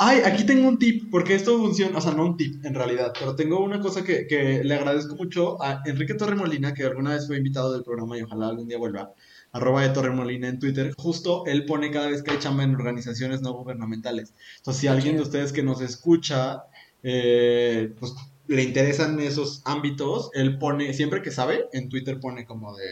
[0.00, 3.12] Ay, aquí tengo un tip, porque esto funciona, o sea, no un tip en realidad,
[3.18, 7.26] pero tengo una cosa que, que le agradezco mucho a Enrique Torremolina, que alguna vez
[7.26, 9.12] fue invitado del programa y ojalá algún día vuelva,
[9.50, 13.40] arroba de Torremolina en Twitter, justo él pone cada vez que hay chamba en organizaciones
[13.40, 14.34] no gubernamentales.
[14.58, 16.64] Entonces, si alguien de ustedes que nos escucha,
[17.02, 18.14] eh, pues
[18.46, 22.84] le interesan esos ámbitos, él pone, siempre que sabe, en Twitter pone como de...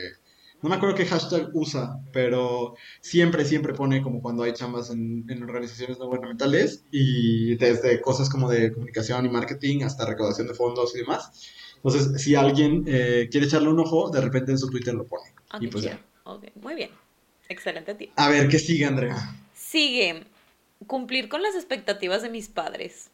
[0.66, 5.24] No me acuerdo qué hashtag usa, pero siempre, siempre pone como cuando hay chambas en,
[5.29, 10.55] en organizaciones no gubernamentales y desde cosas como de comunicación y marketing hasta recaudación de
[10.55, 11.52] fondos y demás.
[11.76, 15.31] Entonces, si alguien eh, quiere echarle un ojo, de repente en su Twitter lo pone.
[15.50, 16.05] Ah, Y pues ya.
[16.24, 16.90] Ok, Muy bien.
[17.48, 18.11] Excelente tip.
[18.16, 19.16] A ver, ¿qué sigue, Andrea?
[19.55, 20.24] Sigue.
[20.88, 23.11] Cumplir con las expectativas de mis padres.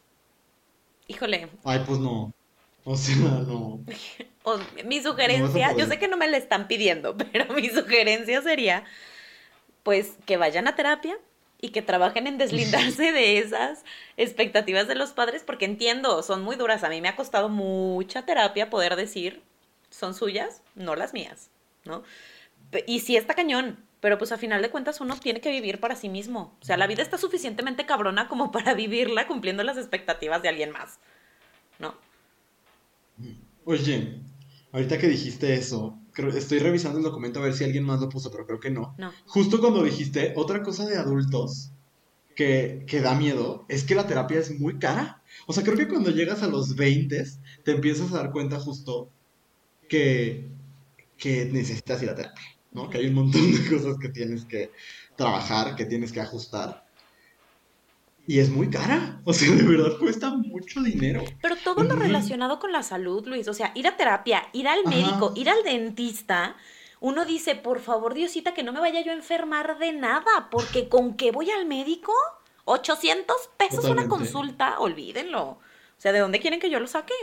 [1.05, 2.33] Híjole, Ay, pues no.
[2.85, 3.15] O sea,
[3.47, 3.79] no.
[4.43, 8.83] o- mi sugerencia, yo sé que no me la están pidiendo, pero mi sugerencia sería,
[9.83, 11.17] pues, que vayan a terapia
[11.61, 13.83] y que trabajen en deslindarse de esas
[14.17, 16.83] expectativas de los padres, porque entiendo, son muy duras.
[16.83, 19.41] A mí me ha costado mucha terapia poder decir,
[19.89, 21.49] son suyas, no las mías,
[21.85, 22.03] ¿no?
[22.87, 25.95] Y sí está cañón, pero pues a final de cuentas uno tiene que vivir para
[25.95, 26.57] sí mismo.
[26.61, 30.71] O sea, la vida está suficientemente cabrona como para vivirla cumpliendo las expectativas de alguien
[30.71, 30.99] más.
[33.65, 34.21] Oye,
[34.71, 38.09] ahorita que dijiste eso, creo, estoy revisando el documento a ver si alguien más lo
[38.09, 38.95] puso, pero creo que no.
[38.97, 39.11] No.
[39.25, 41.71] Justo cuando dijiste, otra cosa de adultos
[42.35, 45.21] que, que da miedo es que la terapia es muy cara.
[45.47, 47.23] O sea, creo que cuando llegas a los 20
[47.63, 49.11] te empiezas a dar cuenta justo
[49.89, 50.49] que,
[51.17, 52.89] que necesitas ir a terapia, ¿no?
[52.89, 54.71] Que hay un montón de cosas que tienes que
[55.15, 56.82] trabajar, que tienes que ajustar.
[58.25, 59.21] Y es muy cara.
[59.25, 61.23] O sea, de verdad cuesta mucho dinero.
[61.41, 64.79] Pero todo lo relacionado con la salud, Luis, o sea, ir a terapia, ir al
[64.79, 64.89] Ajá.
[64.89, 66.57] médico, ir al dentista,
[66.99, 70.89] uno dice, por favor, Diosita, que no me vaya yo a enfermar de nada, porque
[70.89, 72.13] con qué voy al médico,
[72.65, 75.41] 800 pesos una consulta, olvídenlo.
[75.41, 75.59] O
[75.97, 77.13] sea, ¿de dónde quieren que yo lo saque?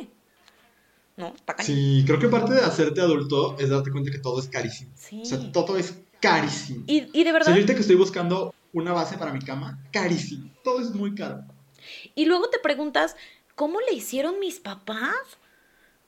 [1.16, 1.34] No.
[1.58, 4.92] Sí, creo que parte de hacerte adulto es darte cuenta que todo es carísimo.
[4.94, 5.20] Sí.
[5.22, 6.84] O sea, todo es carísimo.
[6.86, 9.40] Y, y de O sea, verdad, yo ahorita que estoy buscando una base para mi
[9.40, 10.50] cama, carísimo.
[10.64, 11.44] Todo es muy caro.
[12.14, 13.16] y luego te preguntas,
[13.54, 15.14] ¿cómo le hicieron mis papás?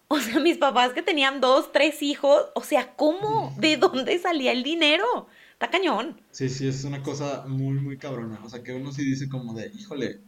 [0.09, 3.55] O sea, mis papás que tenían dos, tres hijos, o sea, ¿cómo?
[3.57, 5.27] ¿De dónde salía el dinero?
[5.55, 6.21] Está cañón.
[6.31, 8.39] Sí, sí, es una cosa muy, muy cabrona.
[8.45, 10.21] O sea, que uno sí dice como de, híjole,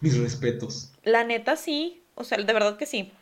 [0.00, 0.92] mis respetos.
[1.02, 3.12] La neta sí, o sea, de verdad que sí.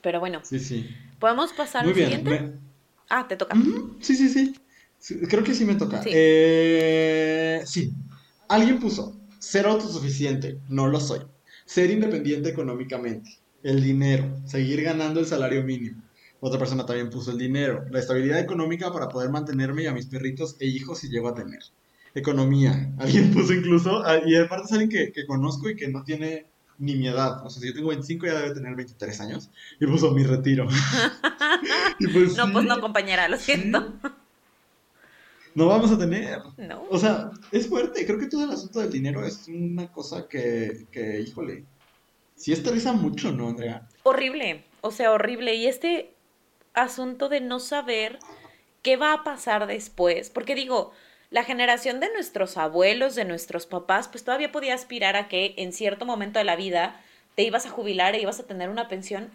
[0.00, 0.90] Pero bueno, Sí, sí.
[1.20, 2.08] ¿podemos pasar Muy al bien.
[2.24, 2.40] siguiente?
[2.40, 2.58] me-
[3.08, 3.54] Ah, te toca.
[4.00, 4.28] Sí, sí.
[4.28, 4.54] Sí,
[5.28, 6.02] Creo que sí me toca.
[6.02, 6.10] Sí.
[6.12, 7.92] Eh, sí.
[8.48, 11.20] Alguien puso, ser autosuficiente, no lo soy.
[11.66, 16.02] Ser independiente económicamente, el dinero, seguir ganando el salario mínimo.
[16.40, 20.06] Otra persona también puso el dinero, la estabilidad económica para poder mantenerme y a mis
[20.06, 21.60] perritos e hijos si llego a tener.
[22.14, 26.04] Economía, alguien puso incluso, ah, y aparte es alguien que, que conozco y que no
[26.04, 26.46] tiene
[26.78, 27.44] ni mi edad.
[27.44, 29.50] O sea, si yo tengo 25 ya debe tener 23 años.
[29.80, 30.66] Y puso mi retiro.
[31.98, 33.94] Y pues No, pues no, compañera, lo siento.
[35.54, 36.40] No vamos a tener.
[36.56, 36.84] No.
[36.90, 38.04] O sea, es fuerte.
[38.06, 41.64] Creo que todo el asunto del dinero es una cosa que, que híjole,
[42.34, 43.88] sí estresa mucho, ¿no, Andrea?
[44.02, 45.54] Horrible, o sea, horrible.
[45.54, 46.14] Y este
[46.74, 48.18] asunto de no saber
[48.82, 50.92] qué va a pasar después, porque digo,
[51.30, 55.72] la generación de nuestros abuelos, de nuestros papás, pues todavía podía aspirar a que en
[55.72, 57.00] cierto momento de la vida
[57.34, 59.30] te ibas a jubilar e ibas a tener una pensión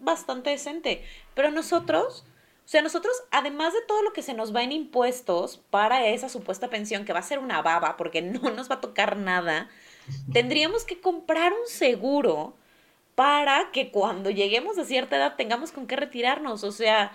[0.00, 1.04] bastante decente.
[1.34, 2.24] Pero nosotros,
[2.64, 6.30] o sea, nosotros, además de todo lo que se nos va en impuestos para esa
[6.30, 9.68] supuesta pensión, que va a ser una baba, porque no nos va a tocar nada,
[10.32, 12.54] tendríamos que comprar un seguro
[13.14, 16.64] para que cuando lleguemos a cierta edad tengamos con qué retirarnos.
[16.64, 17.12] O sea,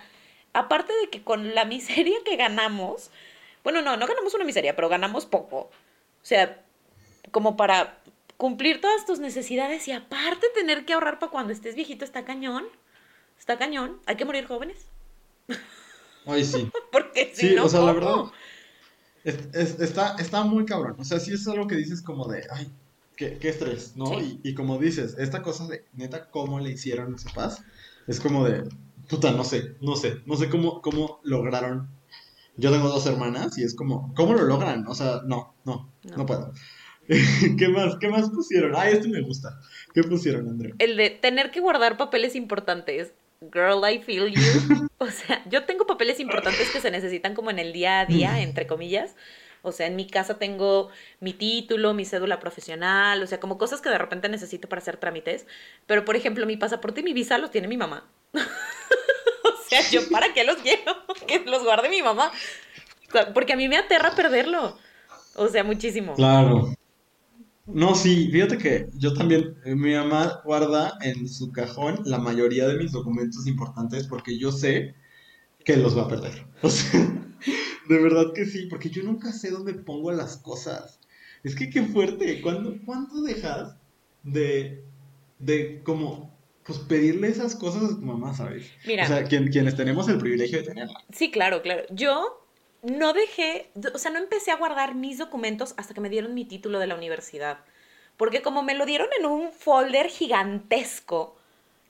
[0.52, 3.10] aparte de que con la miseria que ganamos,
[3.64, 5.70] bueno, no, no ganamos una miseria, pero ganamos poco.
[6.22, 6.62] O sea,
[7.32, 7.98] como para
[8.36, 12.66] cumplir todas tus necesidades y aparte tener que ahorrar para cuando estés viejito, está cañón.
[13.38, 14.00] Está cañón.
[14.06, 14.89] Hay que morir jóvenes.
[16.26, 16.70] Ay, sí.
[16.92, 18.00] Porque si Sí, no, o sea, la ¿cómo?
[18.00, 18.32] verdad,
[19.24, 20.96] es- es- está, está muy cabrón.
[20.98, 22.70] O sea, sí es algo que dices como de, ay,
[23.16, 24.06] qué, qué estrés, ¿no?
[24.06, 24.40] Sí.
[24.42, 27.62] Y, y como dices, esta cosa de, neta, cómo le hicieron ese paz,
[28.06, 28.64] es como de,
[29.08, 31.88] puta, no sé, no sé, no sé cómo, cómo lograron.
[32.56, 34.86] Yo tengo dos hermanas y es como, ¿cómo lo logran?
[34.86, 36.16] O sea, no, no, No.
[36.16, 36.52] no, puedo.
[37.58, 37.96] ¿Qué más?
[37.98, 38.72] ¿Qué más pusieron?
[38.76, 39.58] Ay, este me gusta.
[39.94, 40.74] ¿Qué pusieron, Andrea?
[40.78, 43.12] El de tener que guardar papeles importantes.
[43.40, 44.88] Girl, I feel you.
[44.98, 48.40] O sea, yo tengo papeles importantes que se necesitan como en el día a día,
[48.40, 49.14] entre comillas.
[49.62, 53.80] O sea, en mi casa tengo mi título, mi cédula profesional, o sea, como cosas
[53.80, 55.46] que de repente necesito para hacer trámites.
[55.86, 58.06] Pero, por ejemplo, mi pasaporte y mi visa los tiene mi mamá.
[58.32, 62.32] o sea, yo para qué los quiero, que los guarde mi mamá.
[63.34, 64.78] Porque a mí me aterra perderlo.
[65.34, 66.14] O sea, muchísimo.
[66.14, 66.74] Claro.
[67.66, 72.66] No, sí, fíjate que yo también, eh, mi mamá guarda en su cajón la mayoría
[72.66, 74.94] de mis documentos importantes porque yo sé
[75.64, 76.46] que los va a perder.
[76.62, 77.00] O sea,
[77.88, 81.00] de verdad que sí, porque yo nunca sé dónde pongo las cosas.
[81.42, 83.76] Es que qué fuerte, ¿cuándo, dejas
[84.22, 84.84] de,
[85.38, 86.36] de como,
[86.66, 88.70] pues pedirle esas cosas a tu mamá, ¿sabes?
[88.86, 89.04] Mira.
[89.04, 90.98] O sea, quienes tenemos el privilegio de tenerla.
[91.12, 91.84] Sí, claro, claro.
[91.90, 92.39] Yo
[92.82, 96.44] no dejé, o sea, no empecé a guardar mis documentos hasta que me dieron mi
[96.44, 97.58] título de la universidad.
[98.16, 101.36] Porque como me lo dieron en un folder gigantesco,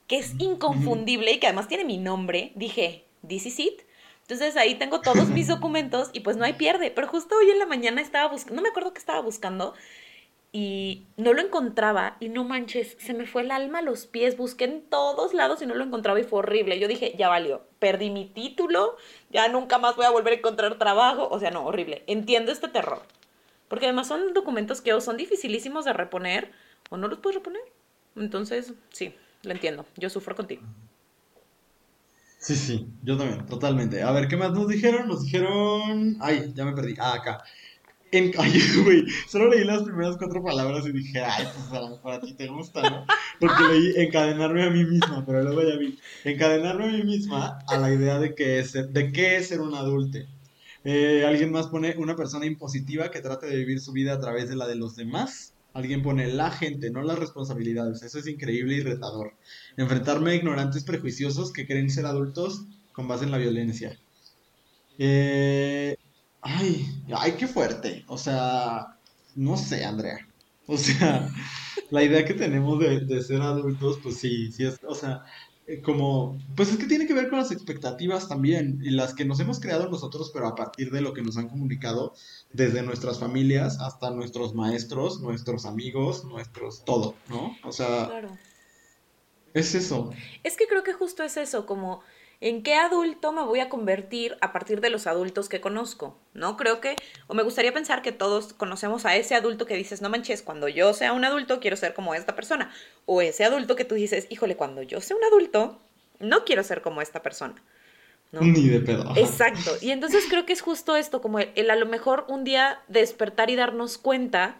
[0.06, 3.80] que es inconfundible y que además tiene mi nombre, dije, this is it.
[4.22, 6.90] Entonces ahí tengo todos mis documentos y pues no hay pierde.
[6.90, 9.74] Pero justo hoy en la mañana estaba buscando, no me acuerdo qué estaba buscando
[10.52, 14.36] y no lo encontraba y no manches, se me fue el alma a los pies,
[14.36, 16.80] busqué en todos lados y no lo encontraba y fue horrible.
[16.80, 18.96] Yo dije, ya valió, perdí mi título,
[19.30, 22.02] ya nunca más voy a volver a encontrar trabajo, o sea, no, horrible.
[22.06, 23.02] Entiendo este terror.
[23.68, 26.50] Porque además son documentos que o son dificilísimos de reponer
[26.90, 27.62] o no los puedes reponer.
[28.16, 30.62] Entonces, sí, lo entiendo, yo sufro contigo.
[32.38, 34.02] Sí, sí, yo también, totalmente.
[34.02, 35.06] A ver, ¿qué más nos dijeron?
[35.06, 36.16] Nos dijeron...
[36.20, 36.94] Ay, ya me perdí.
[36.98, 37.44] Ah, acá.
[39.28, 42.34] Solo leí las primeras cuatro palabras y dije, ay, pues a lo mejor a ti
[42.34, 43.06] te gusta, ¿no?
[43.38, 47.78] Porque leí encadenarme a mí misma, pero luego ya vi, encadenarme a mí misma a
[47.78, 50.18] la idea de, que de qué es ser un adulto.
[50.82, 54.48] Eh, alguien más pone una persona impositiva que trate de vivir su vida a través
[54.48, 55.54] de la de los demás.
[55.72, 58.02] Alguien pone la gente, no las responsabilidades.
[58.02, 59.34] Eso es increíble y retador.
[59.76, 63.96] Enfrentarme a ignorantes prejuiciosos que creen ser adultos con base en la violencia.
[64.98, 65.96] Eh,
[66.42, 68.04] Ay, ay, qué fuerte.
[68.08, 68.96] O sea,
[69.34, 70.26] no sé, Andrea.
[70.66, 71.28] O sea,
[71.90, 75.24] la idea que tenemos de, ser adultos, pues sí, sí es, o sea,
[75.66, 79.24] eh, como, pues es que tiene que ver con las expectativas también, y las que
[79.24, 82.14] nos hemos creado nosotros, pero a partir de lo que nos han comunicado
[82.52, 87.56] desde nuestras familias hasta nuestros maestros, nuestros amigos, nuestros, todo, ¿no?
[87.64, 88.38] O sea, claro.
[89.54, 90.10] es eso.
[90.44, 92.02] Es que creo que justo es eso, como
[92.42, 96.16] ¿En qué adulto me voy a convertir a partir de los adultos que conozco?
[96.32, 96.56] ¿No?
[96.56, 100.08] Creo que, o me gustaría pensar que todos conocemos a ese adulto que dices, no
[100.08, 102.72] manches, cuando yo sea un adulto quiero ser como esta persona.
[103.04, 105.78] O ese adulto que tú dices, híjole, cuando yo sea un adulto,
[106.18, 107.62] no quiero ser como esta persona.
[108.32, 109.12] Ni de pedo.
[109.16, 109.72] Exacto.
[109.82, 113.50] Y entonces creo que es justo esto, como el, a lo mejor un día despertar
[113.50, 114.56] y darnos cuenta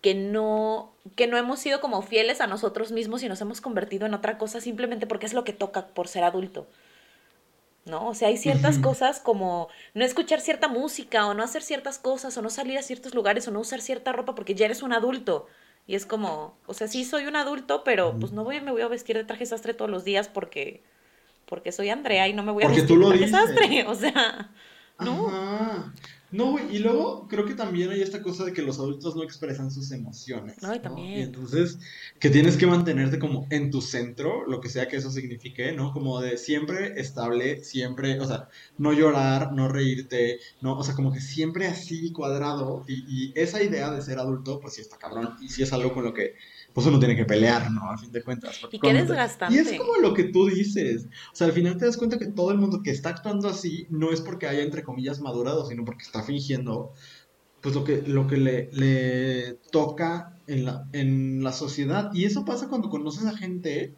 [0.00, 4.06] que no, que no hemos sido como fieles a nosotros mismos y nos hemos convertido
[4.06, 6.66] en otra cosa simplemente porque es lo que toca por ser adulto.
[7.84, 8.08] ¿No?
[8.08, 12.36] O sea, hay ciertas cosas como no escuchar cierta música o no hacer ciertas cosas
[12.36, 14.92] o no salir a ciertos lugares o no usar cierta ropa porque ya eres un
[14.92, 15.46] adulto.
[15.86, 18.82] Y es como, o sea, sí soy un adulto, pero pues no voy, me voy
[18.82, 20.82] a vestir de traje sastre todos los días porque,
[21.46, 23.84] porque soy Andrea y no me voy a vestir de traje sastre.
[23.88, 24.50] O sea,
[25.00, 25.92] no.
[26.32, 29.22] No, güey, y luego creo que también hay esta cosa de que los adultos no
[29.22, 30.56] expresan sus emociones.
[30.62, 31.18] Ay, también.
[31.18, 31.78] Y entonces,
[32.18, 35.92] que tienes que mantenerte como en tu centro, lo que sea que eso signifique, ¿no?
[35.92, 40.78] Como de siempre estable, siempre, o sea, no llorar, no reírte, ¿no?
[40.78, 42.84] O sea, como que siempre así cuadrado.
[42.88, 45.36] Y, y esa idea de ser adulto, pues sí está cabrón.
[45.40, 46.34] Y sí es algo con lo que
[46.72, 47.90] pues uno tiene que pelear, ¿no?
[47.90, 48.60] A fin de cuentas.
[48.70, 49.54] Y qué desgastante.
[49.54, 51.06] Y es como lo que tú dices.
[51.32, 53.86] O sea, al final te das cuenta que todo el mundo que está actuando así
[53.90, 56.92] no es porque haya, entre comillas, madurado, sino porque está fingiendo,
[57.60, 62.10] pues lo que, lo que le, le toca en la, en la sociedad.
[62.14, 63.94] Y eso pasa cuando conoces a gente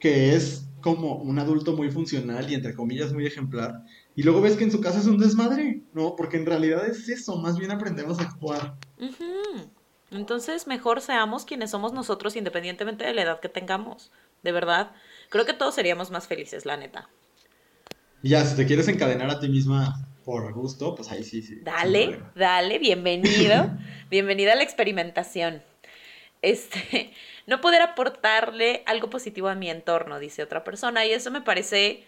[0.00, 3.82] que es como un adulto muy funcional y, entre comillas, muy ejemplar.
[4.14, 6.14] Y luego ves que en su casa es un desmadre, ¿no?
[6.16, 8.76] Porque en realidad es eso, más bien aprendemos a actuar.
[10.10, 14.10] Entonces, mejor seamos quienes somos nosotros independientemente de la edad que tengamos.
[14.42, 14.92] De verdad,
[15.28, 17.08] creo que todos seríamos más felices, la neta.
[18.22, 21.60] Ya, si te quieres encadenar a ti misma por gusto, pues ahí sí, sí.
[21.62, 23.70] Dale, dale, bienvenido.
[24.10, 25.62] Bienvenida a la experimentación.
[26.40, 27.12] Este,
[27.46, 32.04] no poder aportarle algo positivo a mi entorno, dice otra persona, y eso me parece,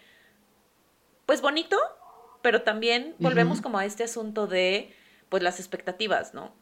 [1.25, 1.77] pues bonito,
[2.41, 4.93] pero también volvemos como a este asunto de,
[5.29, 6.53] pues las expectativas, ¿no?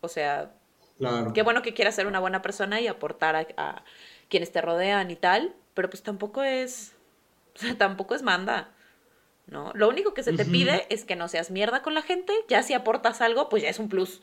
[0.00, 0.54] O sea,
[1.34, 3.84] Qué bueno que quieras ser una buena persona y aportar a,
[4.28, 6.92] quienes te rodean y tal, pero pues tampoco es,
[7.56, 8.70] o sea, tampoco es manda.
[9.46, 9.72] ¿no?
[9.74, 12.62] Lo único que se te pide es que no seas mierda con la gente, ya
[12.62, 14.20] si aportas algo, pues ya es un plus.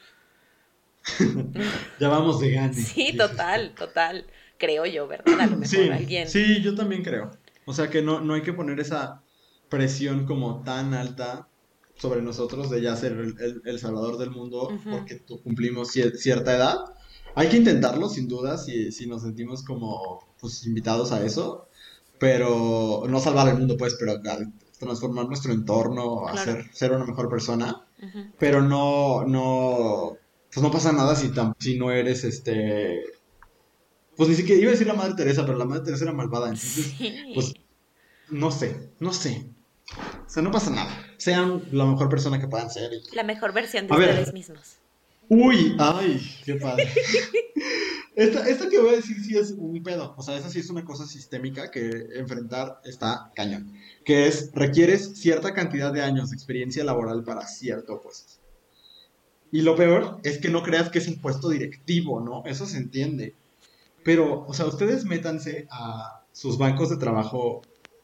[1.99, 2.73] ya vamos de gane.
[2.73, 4.25] Sí, total, total.
[4.57, 5.39] Creo yo, ¿verdad?
[5.39, 6.29] A lo mejor sí, alguien.
[6.29, 7.31] Sí, yo también creo.
[7.65, 9.23] O sea que no, no hay que poner esa
[9.69, 11.47] presión como tan alta
[11.97, 16.77] sobre nosotros de ya ser el, el, salvador del mundo porque cumplimos cierta edad.
[17.35, 21.67] Hay que intentarlo, sin duda, si, si nos sentimos como pues, invitados a eso,
[22.19, 24.21] pero no salvar el mundo, pues, pero
[24.79, 27.85] transformar nuestro entorno, hacer ser una mejor persona,
[28.37, 30.17] pero no, no,
[30.53, 33.01] pues no pasa nada si, si no eres, este,
[34.15, 36.49] pues ni siquiera iba a decir la Madre Teresa, pero la Madre Teresa era malvada,
[36.49, 36.93] entonces,
[37.33, 37.53] pues,
[38.29, 39.49] no sé, no sé.
[40.25, 40.89] O sea, no pasa nada.
[41.17, 42.91] Sean la mejor persona que puedan ser.
[43.13, 44.77] La mejor versión de ustedes mismos.
[45.27, 46.87] Uy, ay, qué padre.
[48.15, 50.13] esta, esta que voy a decir sí es un pedo.
[50.17, 53.73] O sea, esa sí es una cosa sistémica que enfrentar está cañón.
[54.03, 58.33] Que es, requieres cierta cantidad de años de experiencia laboral para cierto puesto.
[59.51, 62.43] Y lo peor es que no creas que es un puesto directivo, ¿no?
[62.45, 63.35] Eso se entiende.
[64.03, 67.61] Pero, o sea, ustedes métanse a sus bancos de trabajo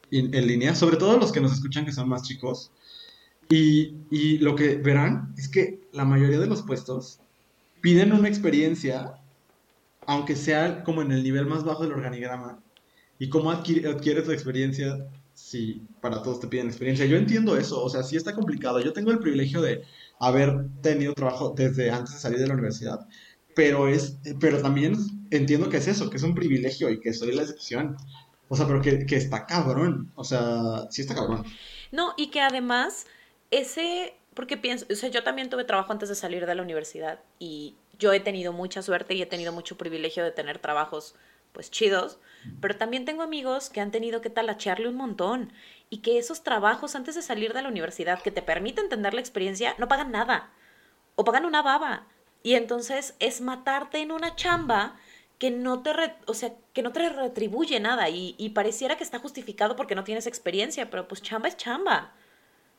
[0.10, 2.72] en línea, sobre todo los que nos escuchan que son más chicos.
[3.52, 7.20] Y, y, lo que verán es que la mayoría de los puestos
[7.82, 9.16] piden una experiencia,
[10.06, 12.60] aunque sea como en el nivel más bajo del organigrama.
[13.20, 17.06] ¿Y cómo adquieres la experiencia si para todos te piden experiencia?
[17.06, 18.80] Yo entiendo eso, o sea, sí está complicado.
[18.80, 19.84] Yo tengo el privilegio de
[20.20, 23.06] haber tenido trabajo desde antes de salir de la universidad,
[23.54, 24.96] pero, es, pero también
[25.30, 27.98] entiendo que es eso, que es un privilegio y que soy la excepción.
[28.48, 30.12] O sea, pero que, que está cabrón.
[30.16, 31.46] O sea, sí está cabrón.
[31.92, 33.06] No, y que además,
[33.52, 37.20] ese, porque pienso, o sea, yo también tuve trabajo antes de salir de la universidad
[37.38, 41.16] y yo he tenido mucha suerte y he tenido mucho privilegio de tener trabajos
[41.52, 42.18] pues chidos,
[42.62, 45.52] pero también tengo amigos que han tenido que talachearle un montón
[45.90, 49.20] y que esos trabajos antes de salir de la universidad que te permiten tener la
[49.20, 50.50] experiencia no pagan nada
[51.16, 52.08] o pagan una baba.
[52.44, 54.96] Y entonces es matarte en una chamba
[55.38, 55.92] que no te,
[56.26, 60.04] o sea, que no te retribuye nada y, y, pareciera que está justificado porque no
[60.04, 62.14] tienes experiencia, pero pues chamba es chamba,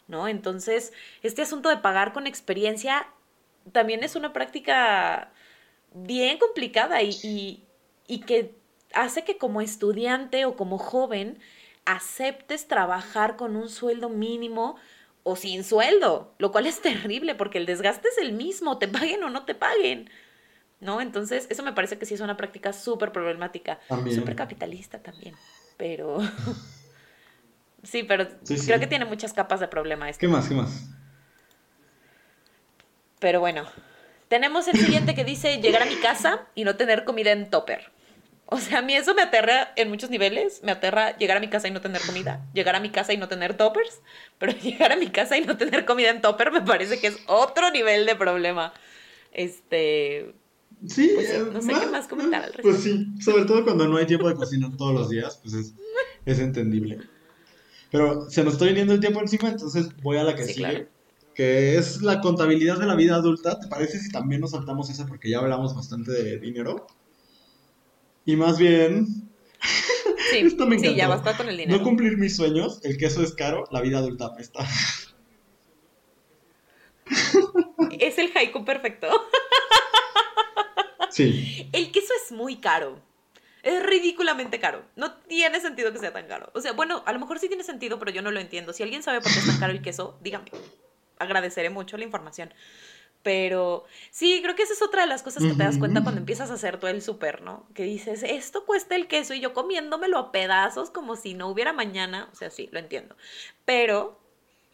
[0.09, 0.29] ¿no?
[0.29, 0.93] Entonces,
[1.23, 3.07] este asunto de pagar con experiencia
[3.73, 5.33] también es una práctica
[5.95, 7.65] bien complicada y, y,
[8.07, 8.55] y que
[8.95, 11.39] hace que como estudiante o como joven
[11.85, 14.77] aceptes trabajar con un sueldo mínimo
[15.25, 19.23] o sin sueldo, lo cual es terrible porque el desgaste es el mismo, te paguen
[19.25, 20.11] o no te paguen.
[20.81, 21.01] ¿no?
[21.01, 23.79] Entonces, eso me parece que sí es una práctica súper problemática,
[24.13, 25.35] súper capitalista también,
[25.77, 26.19] pero...
[27.83, 28.27] sí, pero
[28.67, 30.21] creo que tiene muchas capas de problema esto.
[30.21, 30.49] ¿Qué más?
[30.49, 30.89] ¿Qué más?
[33.19, 33.67] Pero bueno,
[34.29, 37.93] tenemos el siguiente que dice llegar a mi casa y no tener comida en topper.
[38.47, 40.63] O sea, a mí eso me aterra en muchos niveles.
[40.63, 42.45] Me aterra llegar a mi casa y no tener comida.
[42.53, 44.03] Llegar a mi casa y no tener toppers.
[44.39, 47.19] Pero llegar a mi casa y no tener comida en topper me parece que es
[47.27, 48.75] otro nivel de problema.
[49.33, 50.35] Este,
[50.87, 52.71] Sí, pues no sé qué más comentar al respecto.
[52.71, 55.75] Pues sí, sobre todo cuando no hay tiempo de cocinar todos los días, pues es,
[56.27, 56.99] es entendible.
[57.93, 60.89] Pero se nos está viniendo el tiempo encima, entonces voy a la que sigue,
[61.35, 63.61] que es la contabilidad de la vida adulta.
[63.61, 66.87] ¿Te parece si también nos saltamos esa porque ya hablamos bastante de dinero?
[68.25, 69.07] Y más bien...
[70.31, 71.79] Sí, Esto me sí ya basta con el dinero.
[71.79, 74.67] No cumplir mis sueños, el queso es caro, la vida adulta apesta.
[77.99, 79.09] Es el haiku perfecto.
[81.11, 81.69] Sí.
[81.73, 82.99] El queso es muy caro.
[83.63, 84.85] Es ridículamente caro.
[84.97, 86.51] No tiene sentido que sea tan caro.
[86.55, 88.73] O sea, bueno, a lo mejor sí tiene sentido, pero yo no lo entiendo.
[88.73, 90.51] Si alguien sabe por qué es tan caro el queso, dígame.
[91.19, 92.53] Agradeceré mucho la información.
[93.23, 96.21] Pero sí, creo que esa es otra de las cosas que te das cuenta cuando
[96.21, 97.69] empiezas a hacer todo el súper, ¿no?
[97.73, 101.73] Que dices, esto cuesta el queso y yo comiéndomelo a pedazos como si no hubiera
[101.73, 102.29] mañana.
[102.33, 103.17] O sea, sí, lo entiendo.
[103.65, 104.19] Pero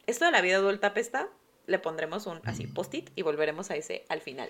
[0.06, 1.28] esto de la vida adulta pesta,
[1.66, 4.48] le pondremos un así post-it y volveremos a ese al final.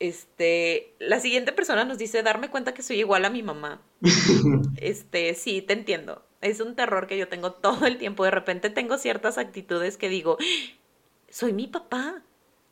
[0.00, 3.82] Este, la siguiente persona nos dice darme cuenta que soy igual a mi mamá.
[4.78, 6.24] Este, sí, te entiendo.
[6.40, 8.24] Es un terror que yo tengo todo el tiempo.
[8.24, 10.38] De repente tengo ciertas actitudes que digo,
[11.28, 12.22] soy mi papá.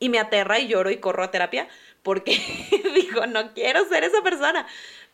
[0.01, 1.69] Y me aterra y lloro y corro a terapia
[2.03, 2.41] porque
[2.95, 4.67] digo, no quiero ser esa persona.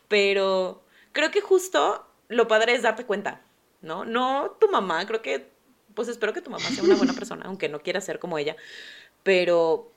[0.07, 3.41] Pero creo que justo lo padre es darte cuenta,
[3.81, 4.05] ¿no?
[4.05, 5.51] No tu mamá, creo que,
[5.93, 8.55] pues espero que tu mamá sea una buena persona, aunque no quiera ser como ella.
[9.23, 9.91] Pero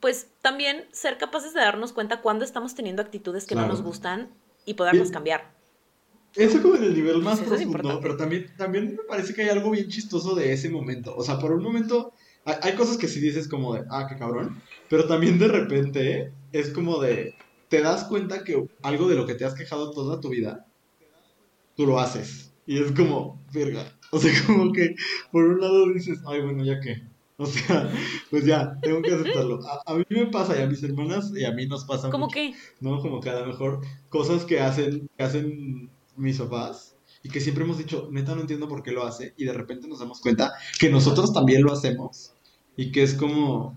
[0.00, 4.30] pues también ser capaces de darnos cuenta cuando estamos teniendo actitudes que no nos gustan
[4.64, 5.52] y podernos cambiar.
[6.34, 9.70] Eso como en el nivel más profundo, pero también, también me parece que hay algo
[9.70, 11.14] bien chistoso de ese momento.
[11.16, 12.12] O sea, por un momento
[12.44, 16.70] hay, cosas que sí dices como de, ah, qué cabrón, pero también de repente es
[16.70, 17.34] como de,
[17.68, 20.66] te das cuenta que algo de lo que te has quejado toda tu vida,
[21.76, 22.52] tú lo haces.
[22.66, 23.84] Y es como, verga.
[24.10, 24.94] O sea, como que
[25.30, 27.02] por un lado dices, ay, bueno, ya que
[27.38, 27.90] O sea,
[28.30, 29.58] pues ya, tengo que aceptarlo.
[29.86, 32.08] A, mí me pasa y a mis hermanas y a mí nos pasa.
[32.08, 32.54] ¿Cómo qué?
[32.80, 33.00] ¿No?
[33.00, 36.94] Como que a lo mejor cosas que hacen, que hacen mis papás.
[37.24, 39.88] y que siempre hemos dicho, neta no entiendo por qué lo hace, y de repente
[39.88, 42.34] nos damos cuenta que nosotros también lo hacemos,
[42.76, 43.76] y que es como...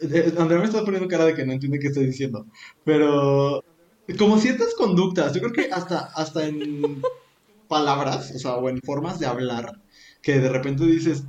[0.00, 2.46] Eh, Andrea me está poniendo cara de que no entiende qué estoy diciendo,
[2.84, 3.64] pero
[4.18, 7.02] como ciertas conductas, yo creo que hasta, hasta en
[7.66, 9.80] palabras, o sea, o en formas de hablar,
[10.22, 11.24] que de repente dices,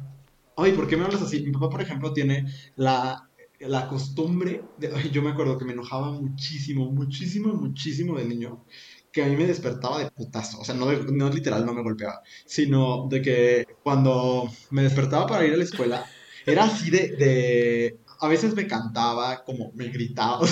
[0.58, 1.42] ay, ¿por qué me hablas así?
[1.42, 2.46] Mi papá, por ejemplo, tiene
[2.76, 3.30] la,
[3.60, 4.64] la costumbre,
[5.12, 8.66] yo me acuerdo que me enojaba muchísimo, muchísimo, muchísimo de niño,
[9.12, 10.60] que a mí me despertaba de putazo.
[10.60, 15.46] O sea, no, no literal, no me golpeaba, sino de que cuando me despertaba para
[15.46, 16.06] ir a la escuela,
[16.46, 20.48] era así de, de a veces me cantaba, como me gritaba, o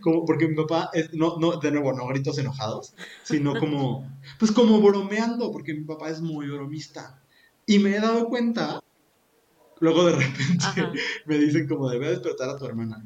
[0.00, 2.94] como porque mi papá, es, no, no, de nuevo, no gritos enojados,
[3.24, 7.20] sino como, pues como bromeando, porque mi papá es muy bromista.
[7.66, 8.80] Y me he dado cuenta,
[9.80, 10.64] luego de repente
[11.26, 13.04] me dicen como, debe despertar a tu hermana.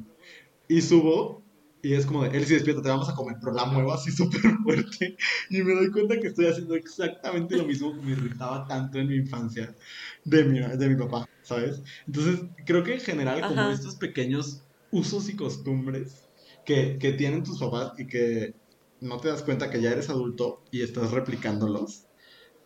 [0.67, 1.43] Y subo
[1.83, 4.11] y es como de, él sí despierta, te vamos a comer, pero la muevo así
[4.11, 5.17] súper fuerte.
[5.49, 9.07] Y me doy cuenta que estoy haciendo exactamente lo mismo que me irritaba tanto en
[9.07, 9.75] mi infancia
[10.23, 11.81] de mi, de mi papá, ¿sabes?
[12.05, 16.27] Entonces, creo que en general, como estos pequeños usos y costumbres
[16.65, 18.53] que, que tienen tus papás y que
[18.99, 22.05] no te das cuenta que ya eres adulto y estás replicándolos,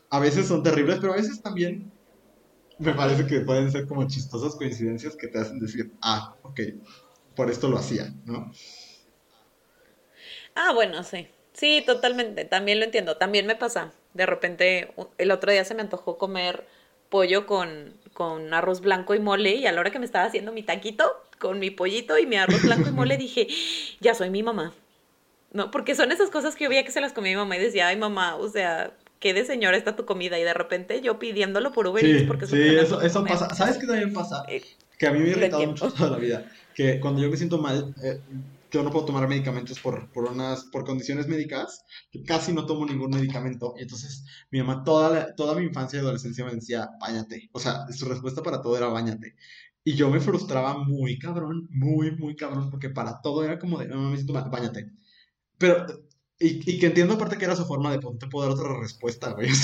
[0.09, 1.91] a veces son terribles, pero a veces también
[2.79, 6.59] me parece que pueden ser como chistosas coincidencias que te hacen decir, ah, ok,
[7.35, 8.51] por esto lo hacía, ¿no?
[10.55, 11.27] Ah, bueno, sí.
[11.53, 12.45] Sí, totalmente.
[12.45, 13.17] También lo entiendo.
[13.17, 13.93] También me pasa.
[14.13, 16.65] De repente, el otro día se me antojó comer
[17.09, 20.51] pollo con, con arroz blanco y mole y a la hora que me estaba haciendo
[20.51, 23.47] mi taquito con mi pollito y mi arroz blanco y mole dije,
[24.01, 24.73] ya soy mi mamá.
[25.51, 25.71] ¿No?
[25.71, 27.87] Porque son esas cosas que yo veía que se las comía mi mamá y decía,
[27.87, 28.91] ay mamá, o sea,
[29.25, 32.45] qué de señora está tu comida y de repente yo pidiéndolo por Uber Eats porque
[32.45, 33.49] Sí, eso, eso pasa.
[33.55, 34.43] ¿Sabes qué también pasa?
[34.47, 34.61] Eh,
[34.99, 36.45] que a mí me ha irritado mucho toda la vida.
[36.75, 38.19] Que cuando yo me siento mal, eh,
[38.69, 41.83] yo no puedo tomar medicamentos por, por, unas, por condiciones médicas,
[42.27, 43.73] casi no tomo ningún medicamento.
[43.79, 47.49] Y entonces mi mamá toda, toda mi infancia y adolescencia me decía, bañate.
[47.51, 49.33] O sea, su respuesta para todo era bañate.
[49.83, 53.87] Y yo me frustraba muy cabrón, muy, muy cabrón, porque para todo era como de,
[53.87, 54.91] no, me siento mal, bañate.
[55.57, 55.83] Pero,
[56.39, 58.79] y, y, que entiendo aparte que era su forma de, pues, te puedo dar otra
[58.79, 59.49] respuesta, güey.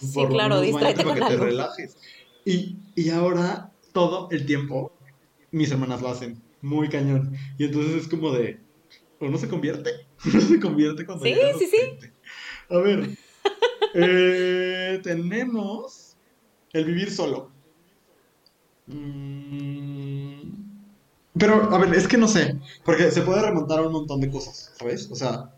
[0.00, 1.96] O sea, sí, claro, distráete para que te relajes.
[2.44, 4.92] Y, y ahora, todo el tiempo,
[5.50, 7.36] mis hermanas lo hacen muy cañón.
[7.58, 8.60] Y entonces es como de,
[9.20, 9.90] no se convierte,
[10.32, 11.24] no se convierte cuando...
[11.24, 12.10] Sí, sí, sí.
[12.70, 13.10] A ver,
[13.94, 16.16] eh, tenemos
[16.72, 17.50] el vivir solo.
[18.86, 20.58] Mm,
[21.38, 24.30] pero, a ver, es que no sé, porque se puede remontar a un montón de
[24.30, 25.08] cosas, ¿sabes?
[25.10, 25.52] O sea,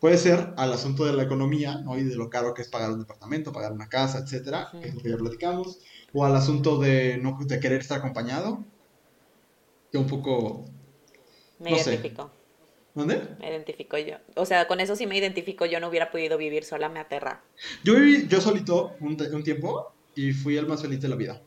[0.00, 1.98] puede ser al asunto de la economía, ¿no?
[1.98, 4.94] Y de lo caro que es pagar un departamento, pagar una casa, etcétera, que es
[4.94, 5.78] lo que ya platicamos,
[6.12, 8.64] o al asunto de no de querer estar acompañado,
[9.96, 10.64] un poco...
[11.58, 12.30] Me identifico.
[12.94, 13.36] ¿Dónde?
[13.40, 14.16] Me identifico yo.
[14.36, 15.66] O sea, con eso sí me identifico.
[15.66, 17.42] Yo no hubiera podido vivir sola, me aterra.
[17.84, 21.42] Yo viví yo solito un, tiempo y fui el más feliz de la vida.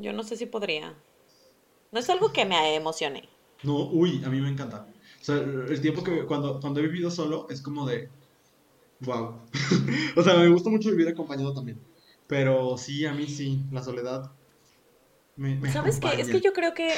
[0.00, 0.94] yo no sé si podría.
[1.92, 3.28] No es algo que me emocione.
[3.62, 4.86] No, uy, a mí me encanta.
[5.28, 8.08] Sea, el tiempo que cuando, cuando he vivido solo es como de...
[9.00, 9.40] Wow.
[10.16, 11.80] o sea, me gusta mucho vivir acompañado también.
[12.26, 14.32] Pero sí, a mí sí, la soledad
[15.72, 16.20] ¿Sabes qué?
[16.20, 16.92] Es que yo creo que,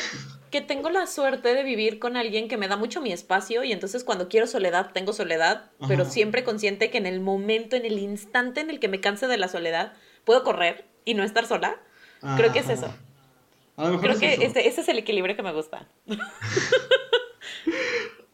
[0.51, 3.73] que tengo la suerte de vivir con alguien que me da mucho mi espacio y
[3.73, 7.99] entonces cuando quiero soledad, tengo soledad, pero siempre consciente que en el momento, en el
[7.99, 9.93] instante en el que me canse de la soledad,
[10.25, 11.81] puedo correr y no estar sola.
[12.37, 12.91] Creo que es eso.
[13.77, 15.87] creo que Ese, ese es el equilibrio que me gusta.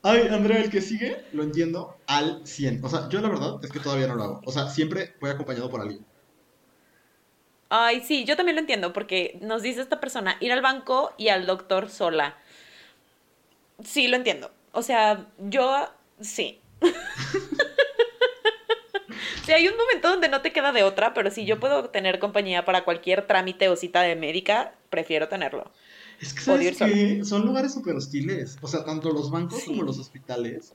[0.03, 2.84] Ay, Andrea, el que sigue, lo entiendo al 100.
[2.84, 4.40] O sea, yo la verdad es que todavía no lo hago.
[4.44, 6.05] O sea, siempre voy acompañado por alguien.
[7.68, 11.28] Ay, sí, yo también lo entiendo, porque nos dice esta persona ir al banco y
[11.28, 12.36] al doctor sola.
[13.82, 14.51] Sí, lo entiendo.
[14.72, 15.88] O sea, yo
[16.20, 16.61] sí.
[19.44, 22.18] sí, hay un momento donde no te queda de otra, pero si yo puedo tener
[22.18, 25.70] compañía para cualquier trámite o cita de médica, prefiero tenerlo.
[26.20, 28.56] Es que, ¿sabes que son lugares súper hostiles.
[28.62, 30.74] O sea, tanto los bancos como los hospitales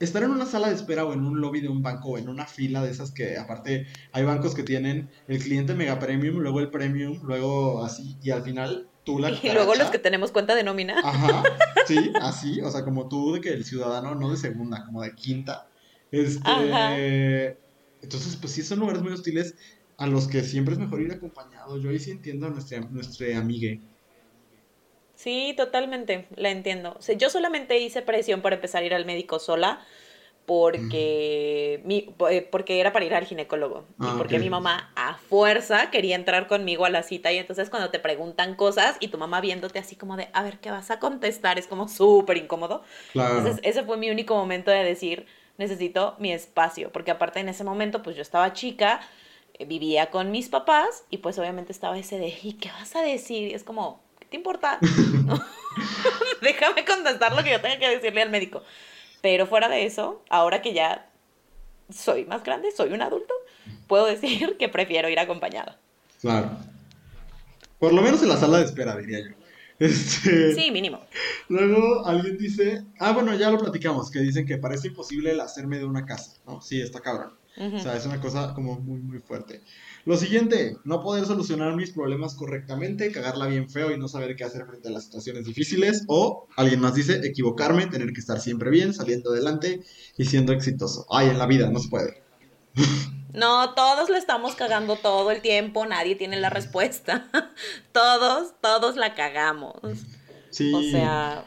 [0.00, 2.28] estar en una sala de espera o en un lobby de un banco o en
[2.28, 6.60] una fila de esas que aparte hay bancos que tienen el cliente mega premium, luego
[6.60, 9.30] el premium, luego así y al final tú la...
[9.42, 10.98] Y luego los que tenemos cuenta de nómina.
[11.04, 11.42] Ajá,
[11.86, 15.14] sí, así, o sea, como tú de que el ciudadano no de segunda, como de
[15.14, 15.68] quinta.
[16.10, 17.58] Este...
[18.02, 19.54] Entonces, pues sí, son lugares muy hostiles
[19.98, 21.76] a los que siempre es mejor ir acompañado.
[21.76, 23.82] Yo ahí sí entiendo a nuestra, nuestra amigue.
[25.20, 26.96] Sí, totalmente, la entiendo.
[26.98, 29.84] O sea, yo solamente hice presión para empezar a ir al médico sola
[30.46, 35.16] porque, mi, eh, porque era para ir al ginecólogo y ah, porque mi mamá a
[35.16, 39.18] fuerza quería entrar conmigo a la cita y entonces cuando te preguntan cosas y tu
[39.18, 41.58] mamá viéndote así como de, a ver, ¿qué vas a contestar?
[41.58, 42.82] Es como súper incómodo.
[43.14, 45.26] Entonces ese fue mi único momento de decir,
[45.58, 49.02] necesito mi espacio, porque aparte en ese momento pues yo estaba chica,
[49.58, 53.02] eh, vivía con mis papás y pues obviamente estaba ese de, ¿y qué vas a
[53.02, 53.48] decir?
[53.50, 54.78] Y es como, ¿qué te importa?
[56.42, 58.62] Déjame contestar lo que yo tenga que decirle al médico.
[59.22, 61.10] Pero fuera de eso, ahora que ya
[61.90, 63.34] soy más grande, soy un adulto,
[63.86, 65.78] puedo decir que prefiero ir acompañada.
[66.20, 66.56] Claro.
[67.78, 69.34] Por lo menos en la sala de espera, diría yo.
[69.78, 71.00] Este, sí, mínimo.
[71.48, 75.78] Luego alguien dice, ah, bueno, ya lo platicamos, que dicen que parece imposible el hacerme
[75.78, 76.60] de una casa, ¿no?
[76.60, 77.32] Sí, está cabrón.
[77.56, 79.62] O sea, es una cosa como muy, muy fuerte.
[80.06, 84.44] Lo siguiente, no poder solucionar mis problemas correctamente, cagarla bien feo y no saber qué
[84.44, 86.04] hacer frente a las situaciones difíciles.
[86.08, 89.80] O, alguien más dice, equivocarme, tener que estar siempre bien, saliendo adelante
[90.16, 91.06] y siendo exitoso.
[91.10, 92.22] Ay, en la vida, no se puede.
[93.32, 97.30] No, todos le estamos cagando todo el tiempo, nadie tiene la respuesta.
[97.92, 99.76] todos, todos la cagamos.
[100.50, 100.72] Sí.
[100.74, 101.44] O sea.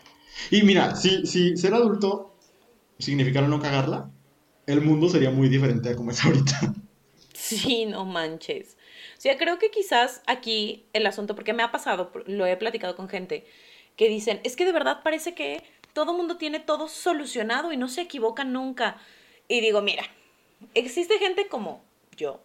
[0.52, 2.36] Y mira, si, si ser adulto
[3.00, 4.10] significara no cagarla,
[4.66, 6.74] el mundo sería muy diferente a como es ahorita.
[7.34, 8.78] Sí, no manches.
[9.18, 12.96] O sea, creo que quizás aquí el asunto, porque me ha pasado, lo he platicado
[12.96, 13.46] con gente,
[13.96, 15.64] que dicen, es que de verdad parece que
[15.94, 18.98] todo mundo tiene todo solucionado y no se equivoca nunca.
[19.48, 20.04] Y digo, mira,
[20.74, 21.84] existe gente como
[22.16, 22.42] yo,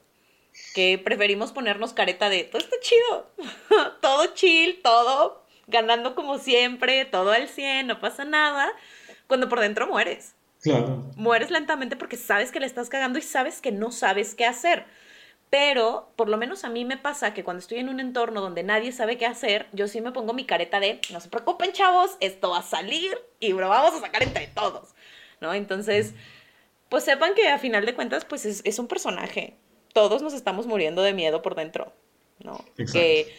[0.74, 3.30] que preferimos ponernos careta de, todo está chido,
[4.00, 8.72] todo chill, todo ganando como siempre, todo al 100, no pasa nada,
[9.26, 10.34] cuando por dentro mueres.
[10.62, 11.10] Claro.
[11.16, 14.86] Mueres lentamente porque sabes que le estás cagando y sabes que no sabes qué hacer.
[15.50, 18.62] Pero por lo menos a mí me pasa que cuando estoy en un entorno donde
[18.62, 22.16] nadie sabe qué hacer, yo sí me pongo mi careta de, no se preocupen chavos,
[22.20, 24.94] esto va a salir y lo vamos a sacar entre todos,
[25.40, 25.54] ¿no?
[25.54, 26.12] Entonces,
[26.90, 29.56] pues sepan que a final de cuentas, pues es, un personaje.
[29.94, 31.94] Todos nos estamos muriendo de miedo por dentro,
[32.40, 32.62] ¿no?
[32.92, 33.34] Que,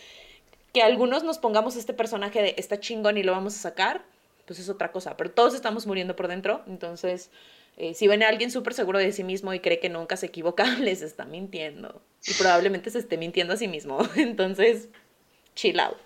[0.74, 4.04] que algunos nos pongamos este personaje de, está chingón y lo vamos a sacar,
[4.50, 7.30] pues es otra cosa, pero todos estamos muriendo por dentro, entonces
[7.78, 10.26] eh, si ven a alguien súper seguro de sí mismo y cree que nunca se
[10.26, 14.90] equivoca, les está mintiendo y probablemente se esté mintiendo a sí mismo, entonces
[15.54, 16.00] chill out.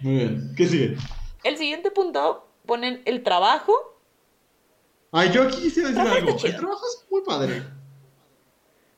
[0.00, 0.96] Muy bien, ¿qué sigue?
[1.44, 3.72] El siguiente punto ponen el trabajo.
[5.12, 6.36] Ay, yo aquí quisiera decir algo.
[6.42, 7.62] El trabajo es muy padre.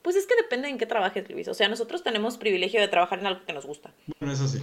[0.00, 1.48] Pues es que depende en qué trabajes, Luis.
[1.48, 3.92] O sea, nosotros tenemos privilegio de trabajar en algo que nos gusta.
[4.18, 4.58] Bueno, eso sí.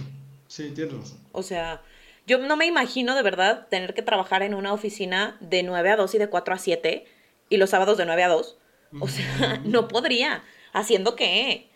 [0.48, 1.18] Sí, tienes razón.
[1.30, 1.82] O sea,
[2.28, 5.96] yo no me imagino de verdad tener que trabajar en una oficina de 9 a
[5.96, 7.06] 2 y de 4 a 7
[7.48, 8.58] y los sábados de 9 a 2.
[9.00, 10.44] O sea, no podría.
[10.74, 11.70] ¿Haciendo qué?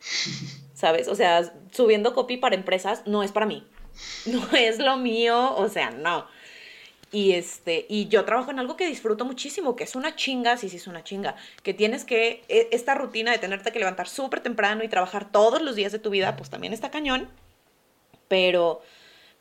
[0.75, 1.09] ¿Sabes?
[1.09, 3.67] O sea, subiendo copy para empresas no es para mí.
[4.27, 6.27] No es lo mío, o sea, no.
[7.11, 10.69] Y este, y yo trabajo en algo que disfruto muchísimo, que es una chinga, sí,
[10.69, 14.41] sí es una chinga, que tienes que, e, esta rutina de tenerte que levantar súper
[14.41, 17.29] temprano y trabajar todos los días de tu vida, pues también está cañón,
[18.29, 18.81] pero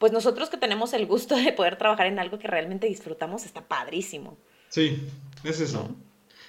[0.01, 3.61] pues nosotros que tenemos el gusto de poder trabajar en algo que realmente disfrutamos, está
[3.61, 4.35] padrísimo.
[4.69, 4.99] Sí,
[5.43, 5.95] es eso.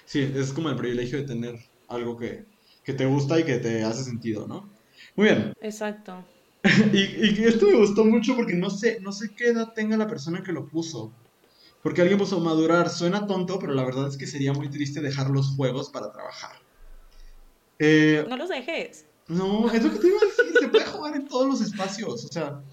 [0.05, 2.45] Sí, es como el privilegio de tener algo que,
[2.83, 4.67] te gusta y que te hace sentido, ¿no?
[5.15, 5.53] Muy bien.
[5.61, 6.25] Exacto.
[6.93, 10.41] y, esto me gustó mucho porque no sé, no sé qué edad tenga la persona
[10.41, 11.13] que lo puso.
[11.83, 12.89] Porque alguien puso madurar.
[12.89, 16.55] Suena tonto, pero la verdad es que sería muy triste dejar los juegos para trabajar.
[17.77, 19.05] Eh, no los dejes.
[19.27, 20.59] No, es lo que te iba a decir.
[20.59, 22.25] Se puede jugar en todos los espacios.
[22.25, 22.63] O sea,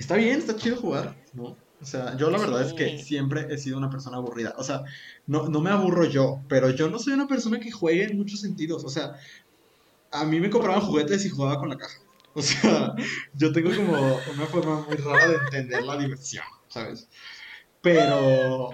[0.00, 1.56] está bien, está chido jugar, ¿no?
[1.80, 4.54] O sea, yo la verdad es que siempre he sido una persona aburrida.
[4.58, 4.82] O sea,
[5.26, 8.40] no, no me aburro yo, pero yo no soy una persona que juegue en muchos
[8.40, 8.84] sentidos.
[8.84, 9.14] O sea,
[10.10, 12.00] a mí me compraban juguetes y jugaba con la caja.
[12.34, 12.94] O sea,
[13.34, 13.94] yo tengo como
[14.34, 17.08] una forma muy rara de entender la diversión, ¿sabes?
[17.80, 18.70] Pero,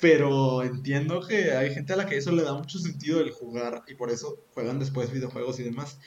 [0.00, 3.84] pero entiendo que hay gente a la que eso le da mucho sentido el jugar
[3.86, 5.98] y por eso juegan después videojuegos y demás.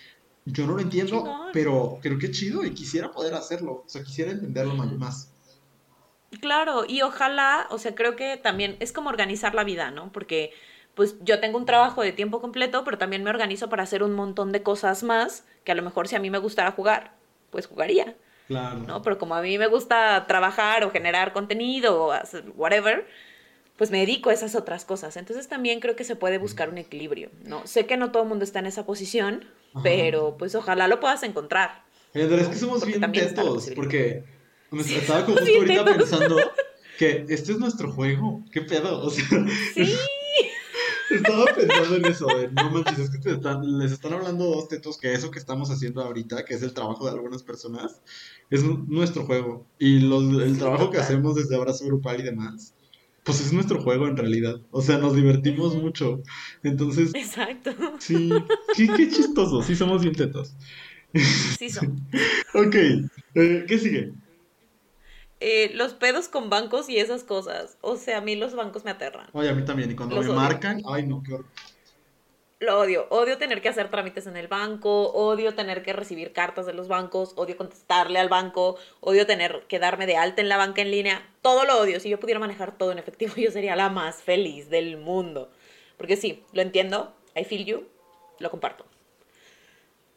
[0.45, 3.83] Yo no lo entiendo, pero creo que chido y quisiera poder hacerlo.
[3.85, 5.31] O sea, quisiera entenderlo más.
[6.41, 10.11] Claro, y ojalá, o sea, creo que también es como organizar la vida, ¿no?
[10.11, 10.51] Porque
[10.95, 14.13] pues yo tengo un trabajo de tiempo completo, pero también me organizo para hacer un
[14.13, 17.13] montón de cosas más que a lo mejor si a mí me gustara jugar,
[17.49, 18.15] pues jugaría.
[18.47, 18.79] Claro.
[18.79, 19.01] ¿no?
[19.01, 23.07] Pero como a mí me gusta trabajar o generar contenido o hacer whatever,
[23.77, 25.17] pues me dedico a esas otras cosas.
[25.17, 27.65] Entonces también creo que se puede buscar un equilibrio, ¿no?
[27.65, 29.45] Sé que no todo el mundo está en esa posición,
[29.81, 31.83] pero pues ojalá lo puedas encontrar.
[32.11, 34.23] Pero es que somos bien tetos, porque
[34.71, 36.37] estaba como justo ahorita pensando
[36.99, 38.43] que este es nuestro juego.
[38.51, 39.01] ¿Qué pedo?
[39.01, 39.25] O sea,
[39.73, 39.95] sí.
[41.09, 45.31] estaba pensando en eso, no manches, es que les están hablando dos tetos que eso
[45.31, 48.01] que estamos haciendo ahorita, que es el trabajo de algunas personas,
[48.49, 49.65] es nuestro juego.
[49.79, 52.73] Y el trabajo que hacemos desde abrazo grupal y demás
[53.23, 54.59] pues es nuestro juego en realidad.
[54.71, 56.21] O sea, nos divertimos mucho.
[56.63, 57.13] Entonces.
[57.15, 57.71] Exacto.
[57.99, 58.29] Sí,
[58.75, 59.61] qué, chistoso.
[59.61, 60.55] Sí, somos bien tetos.
[61.57, 62.01] Sí, son.
[62.53, 62.75] ok,
[63.35, 64.13] eh, ¿qué sigue?
[65.45, 67.77] eh, los pedos con bancos y esas cosas.
[67.81, 69.27] O sea, a mí los bancos me aterran.
[69.33, 69.91] Oye, a mí también.
[69.91, 71.47] Y cuando me marcan, ay no, qué horror.
[72.63, 73.07] Lo odio.
[73.09, 76.87] Odio tener que hacer trámites en el banco, odio tener que recibir cartas de los
[76.87, 80.89] bancos, odio contestarle al banco, odio tener que darme de alta en la banca en
[80.89, 81.29] línea.
[81.41, 81.99] Todo lo odio.
[81.99, 85.51] Si yo pudiera manejar todo en efectivo, yo sería la más feliz del mundo.
[85.97, 87.13] Porque sí, lo entiendo.
[87.35, 87.83] I feel you.
[88.39, 88.85] Lo comparto.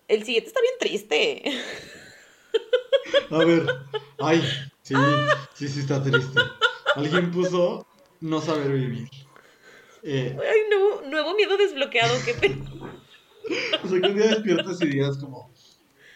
[0.06, 1.42] El siguiente está bien triste.
[3.28, 3.66] A ver.
[4.20, 4.40] Ay,
[4.82, 4.94] sí,
[5.54, 6.40] sí, sí está triste.
[6.94, 7.84] Alguien puso
[8.20, 9.08] no saber vivir.
[10.08, 10.38] Eh,
[11.06, 12.64] nuevo, miedo desbloqueado, qué pena.
[13.84, 15.50] o sea, que un día despiertas y digas como,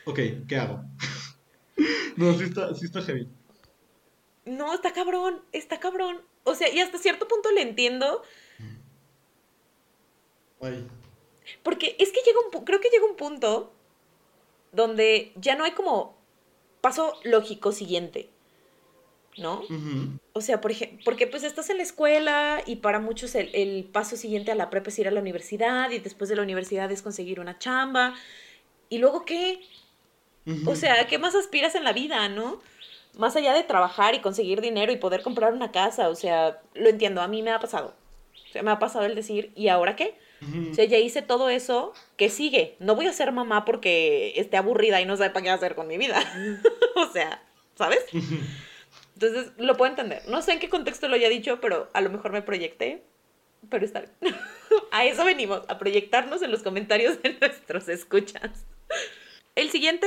[0.05, 0.19] ok,
[0.49, 0.83] ¿qué hago?
[2.17, 3.29] no, sí está, sí está heavy.
[4.45, 6.21] No, está cabrón, está cabrón.
[6.45, 8.23] O sea, y hasta cierto punto le entiendo.
[10.61, 10.87] Ay.
[11.63, 13.73] Porque es que llega un creo que llega un punto
[14.73, 16.19] donde ya no hay como
[16.81, 18.31] paso lógico siguiente.
[19.37, 19.63] ¿No?
[20.33, 24.17] O sea, por ejemplo, porque pues estás en la escuela y para muchos el, paso
[24.17, 27.03] siguiente a la prepa es ir a la universidad y después de la universidad es
[27.03, 28.15] conseguir una chamba.
[28.89, 29.61] ¿Y luego qué?
[30.67, 32.61] O sea, ¿qué más aspiras en la vida, no?
[33.17, 36.89] Más allá de trabajar y conseguir dinero y poder comprar una casa, o sea, lo
[36.89, 37.95] entiendo, a mí me ha pasado.
[38.49, 40.15] O sea, me ha pasado el decir, ¿y ahora qué?
[40.71, 42.75] O sea, ya hice todo eso, ¿qué sigue?
[42.79, 45.87] No voy a ser mamá porque esté aburrida y no sabe para qué hacer con
[45.87, 46.19] mi vida.
[46.97, 47.43] o sea,
[47.77, 48.01] ¿sabes?
[49.21, 50.23] Entonces, lo puedo entender.
[50.29, 53.03] No sé en qué contexto lo haya dicho, pero a lo mejor me proyecté.
[53.69, 54.35] Pero está bien.
[54.93, 58.65] a eso venimos, a proyectarnos en los comentarios de nuestros escuchas.
[59.55, 60.07] El siguiente,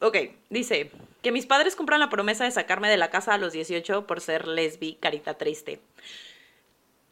[0.00, 0.16] ok,
[0.50, 0.90] dice
[1.22, 4.20] que mis padres compran la promesa de sacarme de la casa a los 18 por
[4.20, 5.78] ser lesbi, carita triste.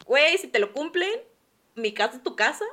[0.07, 1.12] Güey, si te lo cumplen,
[1.76, 2.64] mi casa es tu casa.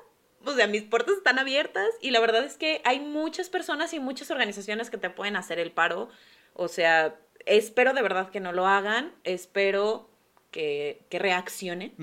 [0.43, 3.99] O sea, mis puertas están abiertas y la verdad es que hay muchas personas y
[3.99, 6.09] muchas organizaciones que te pueden hacer el paro.
[6.55, 7.15] O sea,
[7.47, 10.09] espero de verdad que no lo hagan, espero
[10.51, 11.93] que, reaccionen,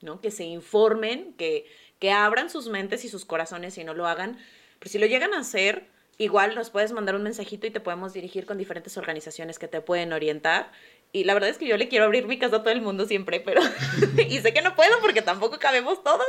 [0.00, 0.20] ¿no?
[0.20, 1.66] Que se informen, que,
[1.98, 4.38] que abran sus mentes y sus corazones y no lo hagan.
[4.78, 5.86] Pero si lo llegan a hacer,
[6.18, 9.80] igual nos puedes mandar un mensajito y te podemos dirigir con diferentes organizaciones que te
[9.80, 10.70] pueden orientar.
[11.12, 13.06] Y la verdad es que yo le quiero abrir mi casa a todo el mundo
[13.06, 13.62] siempre, pero...
[14.28, 16.26] y sé que no puedo porque tampoco cabemos todos,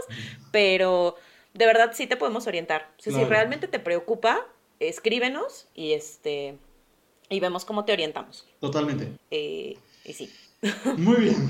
[0.51, 1.15] pero
[1.53, 2.91] de verdad sí te podemos orientar.
[2.97, 4.45] Si realmente te preocupa,
[4.79, 6.57] escríbenos y este
[7.29, 8.45] y vemos cómo te orientamos.
[8.59, 9.11] Totalmente.
[9.31, 10.29] Eh, y sí.
[10.97, 11.49] Muy bien.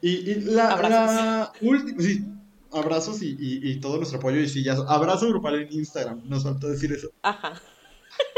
[0.00, 1.56] Y, la, abrazos.
[1.60, 2.24] última, sí,
[2.72, 6.68] abrazos y, y, todo nuestro apoyo y sí, ya, abrazo grupal en Instagram, nos faltó
[6.68, 7.08] decir eso.
[7.22, 7.60] Ajá.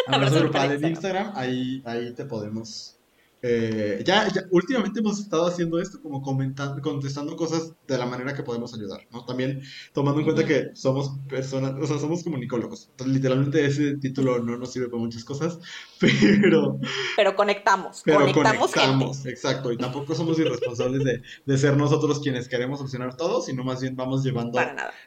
[0.06, 2.98] Abrazo, grupal en Instagram, ahí, ahí te podemos
[3.46, 8.42] eh, ya, últimamente hemos estado haciendo esto, como comentando, contestando cosas de la manera que
[8.42, 9.26] podemos ayudar, ¿no?
[9.26, 9.60] También
[9.92, 12.88] tomando en cuenta que somos personas, o sea, somos comunicólogos.
[12.92, 15.58] Entonces, literalmente ese título no nos sirve para muchas cosas,
[16.00, 16.80] pero...
[17.16, 19.70] Pero conectamos, pero conectamos, exacto.
[19.72, 23.94] Y tampoco somos irresponsables de, de, ser nosotros quienes queremos solucionar todo, sino más bien
[23.94, 24.58] vamos llevando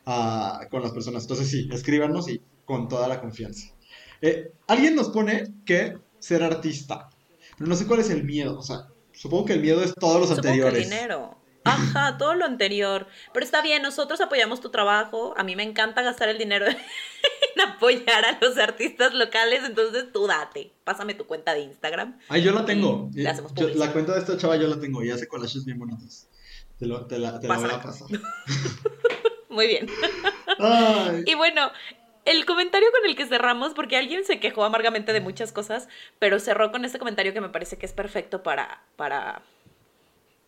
[0.05, 1.23] A, con las personas.
[1.23, 3.73] Entonces, sí, escríbanos y con toda la confianza.
[4.21, 7.09] Eh, alguien nos pone que ser artista
[7.57, 8.57] pero no sé cuál es el miedo.
[8.57, 10.73] O sea, supongo que el miedo es todos los supongo anteriores.
[10.73, 11.37] Que el dinero.
[11.63, 13.07] Ajá, todo lo anterior.
[13.33, 15.33] Pero está bien, nosotros apoyamos tu trabajo.
[15.37, 20.27] A mí me encanta gastar el dinero en apoyar a los artistas locales, entonces tú
[20.27, 20.73] date.
[20.83, 22.19] Pásame tu cuenta de Instagram.
[22.29, 23.09] Ay, yo la tengo.
[23.13, 26.27] la cuenta de esta chava yo la tengo y hace collages bien bonitos.
[26.77, 28.07] Te, lo, te la, te la voy a pasar.
[29.49, 29.87] Muy bien.
[31.25, 31.71] Y bueno,
[32.27, 35.87] el comentario con el que cerramos, porque alguien se quejó amargamente de muchas cosas,
[36.19, 39.41] pero cerró con este comentario que me parece que es perfecto para, para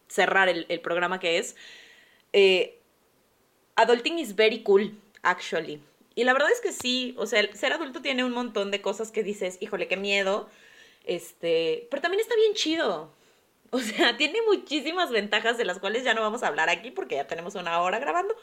[0.09, 1.55] cerrar el, programa que es.
[2.33, 2.77] Eh,
[3.75, 5.81] adulting is very cool, actually.
[6.15, 9.09] Y la verdad es que sí, o sea, ser adulto tiene un montón de cosas
[9.09, 10.49] que dices, híjole, qué miedo.
[11.05, 13.13] Este, pero también está bien chido.
[13.69, 17.15] O sea, tiene muchísimas ventajas de las cuales ya no vamos a hablar aquí porque
[17.15, 18.35] ya tenemos una hora grabando.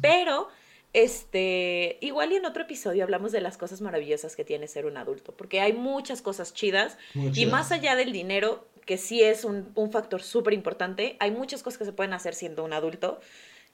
[0.00, 0.48] Pero
[0.96, 4.96] este, igual y en otro episodio hablamos de las cosas maravillosas que tiene ser un
[4.96, 6.96] adulto, porque hay muchas cosas chidas
[7.34, 11.76] y más allá del dinero, que sí es un, factor súper importante, hay muchas cosas
[11.76, 13.20] que se pueden hacer siendo un adulto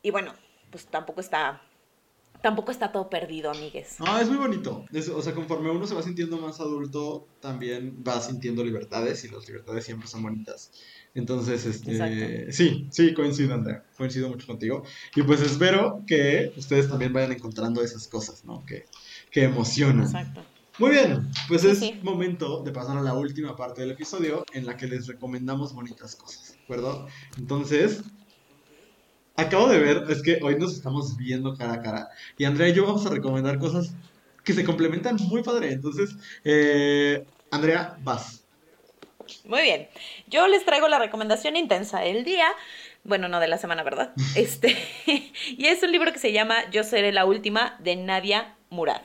[0.03, 0.35] y bueno,
[0.71, 1.63] pues tampoco está
[2.43, 3.97] tampoco está todo perdido, amigues.
[4.01, 4.85] Ah, es muy bonito.
[5.15, 9.47] o sea, conforme uno se va sintiendo más adulto, también va sintiendo libertades y las
[9.47, 10.73] libertades siempre son bonitas.
[11.15, 14.83] Entonces, este, sí, sí, coincido, Andrea, coincido mucho contigo.
[15.15, 18.65] Y pues espero que ustedes también vayan encontrando esas cosas, ¿no?
[18.67, 18.87] Que,
[19.31, 20.05] que emocionan.
[20.05, 20.43] Exacto.
[20.79, 24.77] Muy bien, pues es momento de pasar a la última parte del episodio en la
[24.79, 27.07] que les recomendamos bonitas cosas, ¿de acuerdo?
[27.37, 28.03] Entonces,
[29.37, 32.75] acabo de ver, es que hoy nos estamos viendo cara a cara y Andrea y
[32.75, 33.93] yo vamos a recomendar cosas
[34.45, 35.73] que se complementan muy padre.
[35.73, 38.45] Entonces, eh, Andrea, vas.
[39.45, 39.89] Muy bien.
[40.27, 42.47] Yo les traigo la recomendación intensa del día.
[43.05, 44.13] Bueno, no de la semana, ¿verdad?
[44.37, 44.77] Este.
[45.47, 49.03] y es un libro que se llama Yo seré la última de Nadia Murad.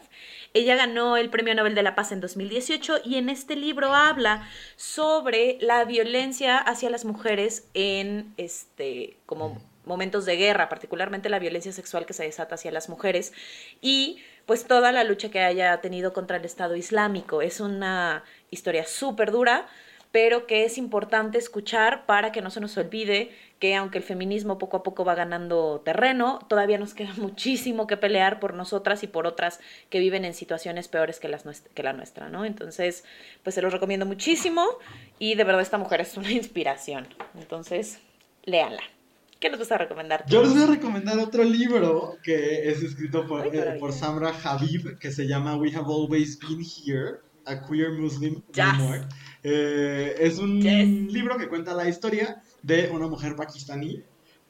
[0.53, 4.49] Ella ganó el Premio Nobel de la Paz en 2018 y en este libro habla
[4.75, 11.71] sobre la violencia hacia las mujeres en este como momentos de guerra, particularmente la violencia
[11.71, 13.33] sexual que se desata hacia las mujeres
[13.81, 17.41] y pues toda la lucha que haya tenido contra el Estado Islámico.
[17.41, 19.67] Es una historia súper dura,
[20.11, 24.57] pero que es importante escuchar para que no se nos olvide que aunque el feminismo
[24.57, 29.07] poco a poco va ganando terreno, todavía nos queda muchísimo que pelear por nosotras y
[29.07, 29.59] por otras
[29.89, 32.45] que viven en situaciones peores que, la nuestra, ¿no?
[32.45, 33.03] Entonces,
[33.43, 34.65] pues se los recomiendo muchísimo
[35.19, 37.07] y de verdad esta mujer es una inspiración.
[37.37, 37.99] Entonces,
[38.43, 38.83] léanla.
[39.39, 40.25] ¿Qué nos vas a recomendar?
[40.27, 44.97] Yo les voy a recomendar otro libro que es escrito por, eh, por Samra Habib,
[44.97, 49.07] que se llama We Have Always Been Here, a Queer Muslim Memoir.
[49.43, 54.03] Eh, es un libro que cuenta la historia de una mujer pakistaní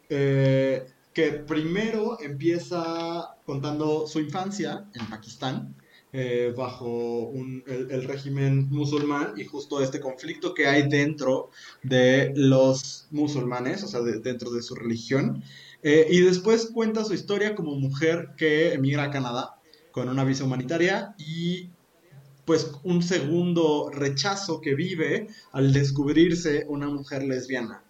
[0.09, 5.75] eh, que primero empieza contando su infancia en Pakistán.
[6.55, 7.32] Bajo
[7.68, 11.51] el, régimen musulmán y justo este conflicto que hay dentro
[11.84, 15.43] de los musulmanes, o sea, dentro de su religión.
[15.84, 19.57] y después cuenta su historia como mujer que emigra a Canadá
[19.91, 21.70] con una visa humanitaria y
[22.47, 27.84] pues un segundo rechazo que vive al descubrirse una mujer lesbiana.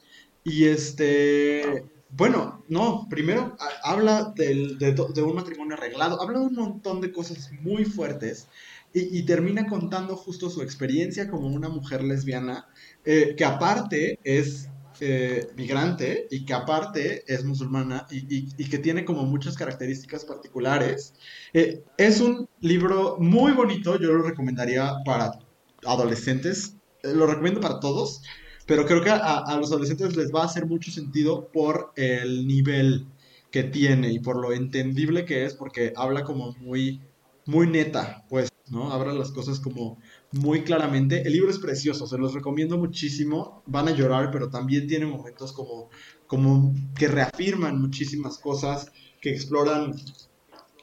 [0.43, 7.11] Y este, bueno, no, primero habla de, un matrimonio arreglado, habla de un montón de
[7.11, 8.47] cosas muy fuertes
[8.93, 12.67] y, termina contando justo su experiencia como una mujer lesbiana,
[13.05, 19.23] eh, que aparte es eh, migrante y que aparte es musulmana y, que tiene como
[19.23, 21.13] muchas características particulares.
[21.53, 25.37] Eh, es un libro muy bonito, yo lo recomendaría para
[25.85, 28.23] adolescentes, lo recomiendo para todos,
[28.67, 32.45] pero creo que a, a, los adolescentes les va a hacer mucho sentido por el
[32.45, 33.07] nivel
[33.49, 37.01] que tiene y por lo entendible que es, porque habla como muy,
[37.45, 38.91] muy neta, pues, ¿no?
[38.91, 39.97] Habla las cosas como
[40.33, 41.21] muy claramente.
[41.25, 43.63] El libro es precioso, se los recomiendo muchísimo.
[43.65, 45.89] Van a llorar, pero también tiene momentos como,
[46.27, 48.91] como que reafirman muchísimas cosas,
[49.21, 49.95] que exploran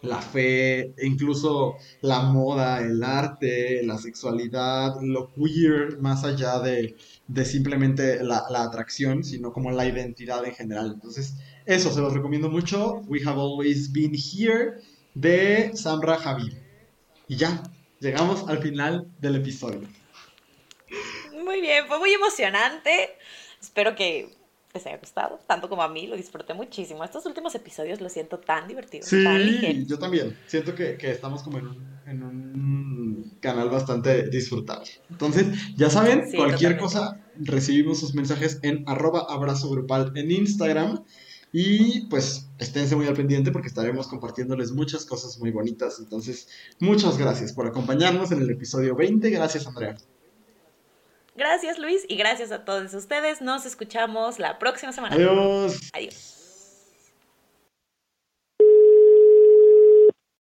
[0.05, 6.97] la fe, incluso la moda, el arte, la sexualidad, lo queer, más allá de,
[7.45, 10.93] simplemente la, la, atracción, sino como la identidad en general.
[10.95, 11.35] Entonces,
[11.67, 13.01] eso se los recomiendo mucho.
[13.07, 14.75] We Have Always Been Here
[15.15, 16.53] de Samra Habib.
[17.29, 17.63] Y ya,
[18.01, 19.89] llegamos al final del episodio.
[21.33, 23.17] Muy bien, fue muy emocionante.
[23.61, 24.29] Espero que
[24.75, 27.05] les haya gustado, tanto como a mí, lo disfruté muchísimo.
[27.05, 29.07] Estos últimos episodios los siento tan divertidos.
[29.07, 30.37] Sí, yo también.
[30.47, 34.91] Siento que, estamos como en un, canal bastante disfrutable.
[35.11, 35.47] Entonces,
[35.77, 41.05] ya saben, cualquier cosa, recibimos sus mensajes en arroba abrazo grupal en Instagram.
[41.53, 46.01] Y pues esténse muy al pendiente porque estaremos compartiéndoles muchas cosas muy bonitas.
[46.01, 46.49] Entonces,
[46.81, 49.31] muchas gracias por acompañarnos en el episodio 20.
[49.31, 49.95] Gracias, Andrea.
[51.35, 53.41] Gracias, Luis, y gracias a todos ustedes.
[53.41, 55.17] Nos escuchamos la próxima semana.
[55.17, 55.91] Adiós.
[55.93, 56.34] Adiós.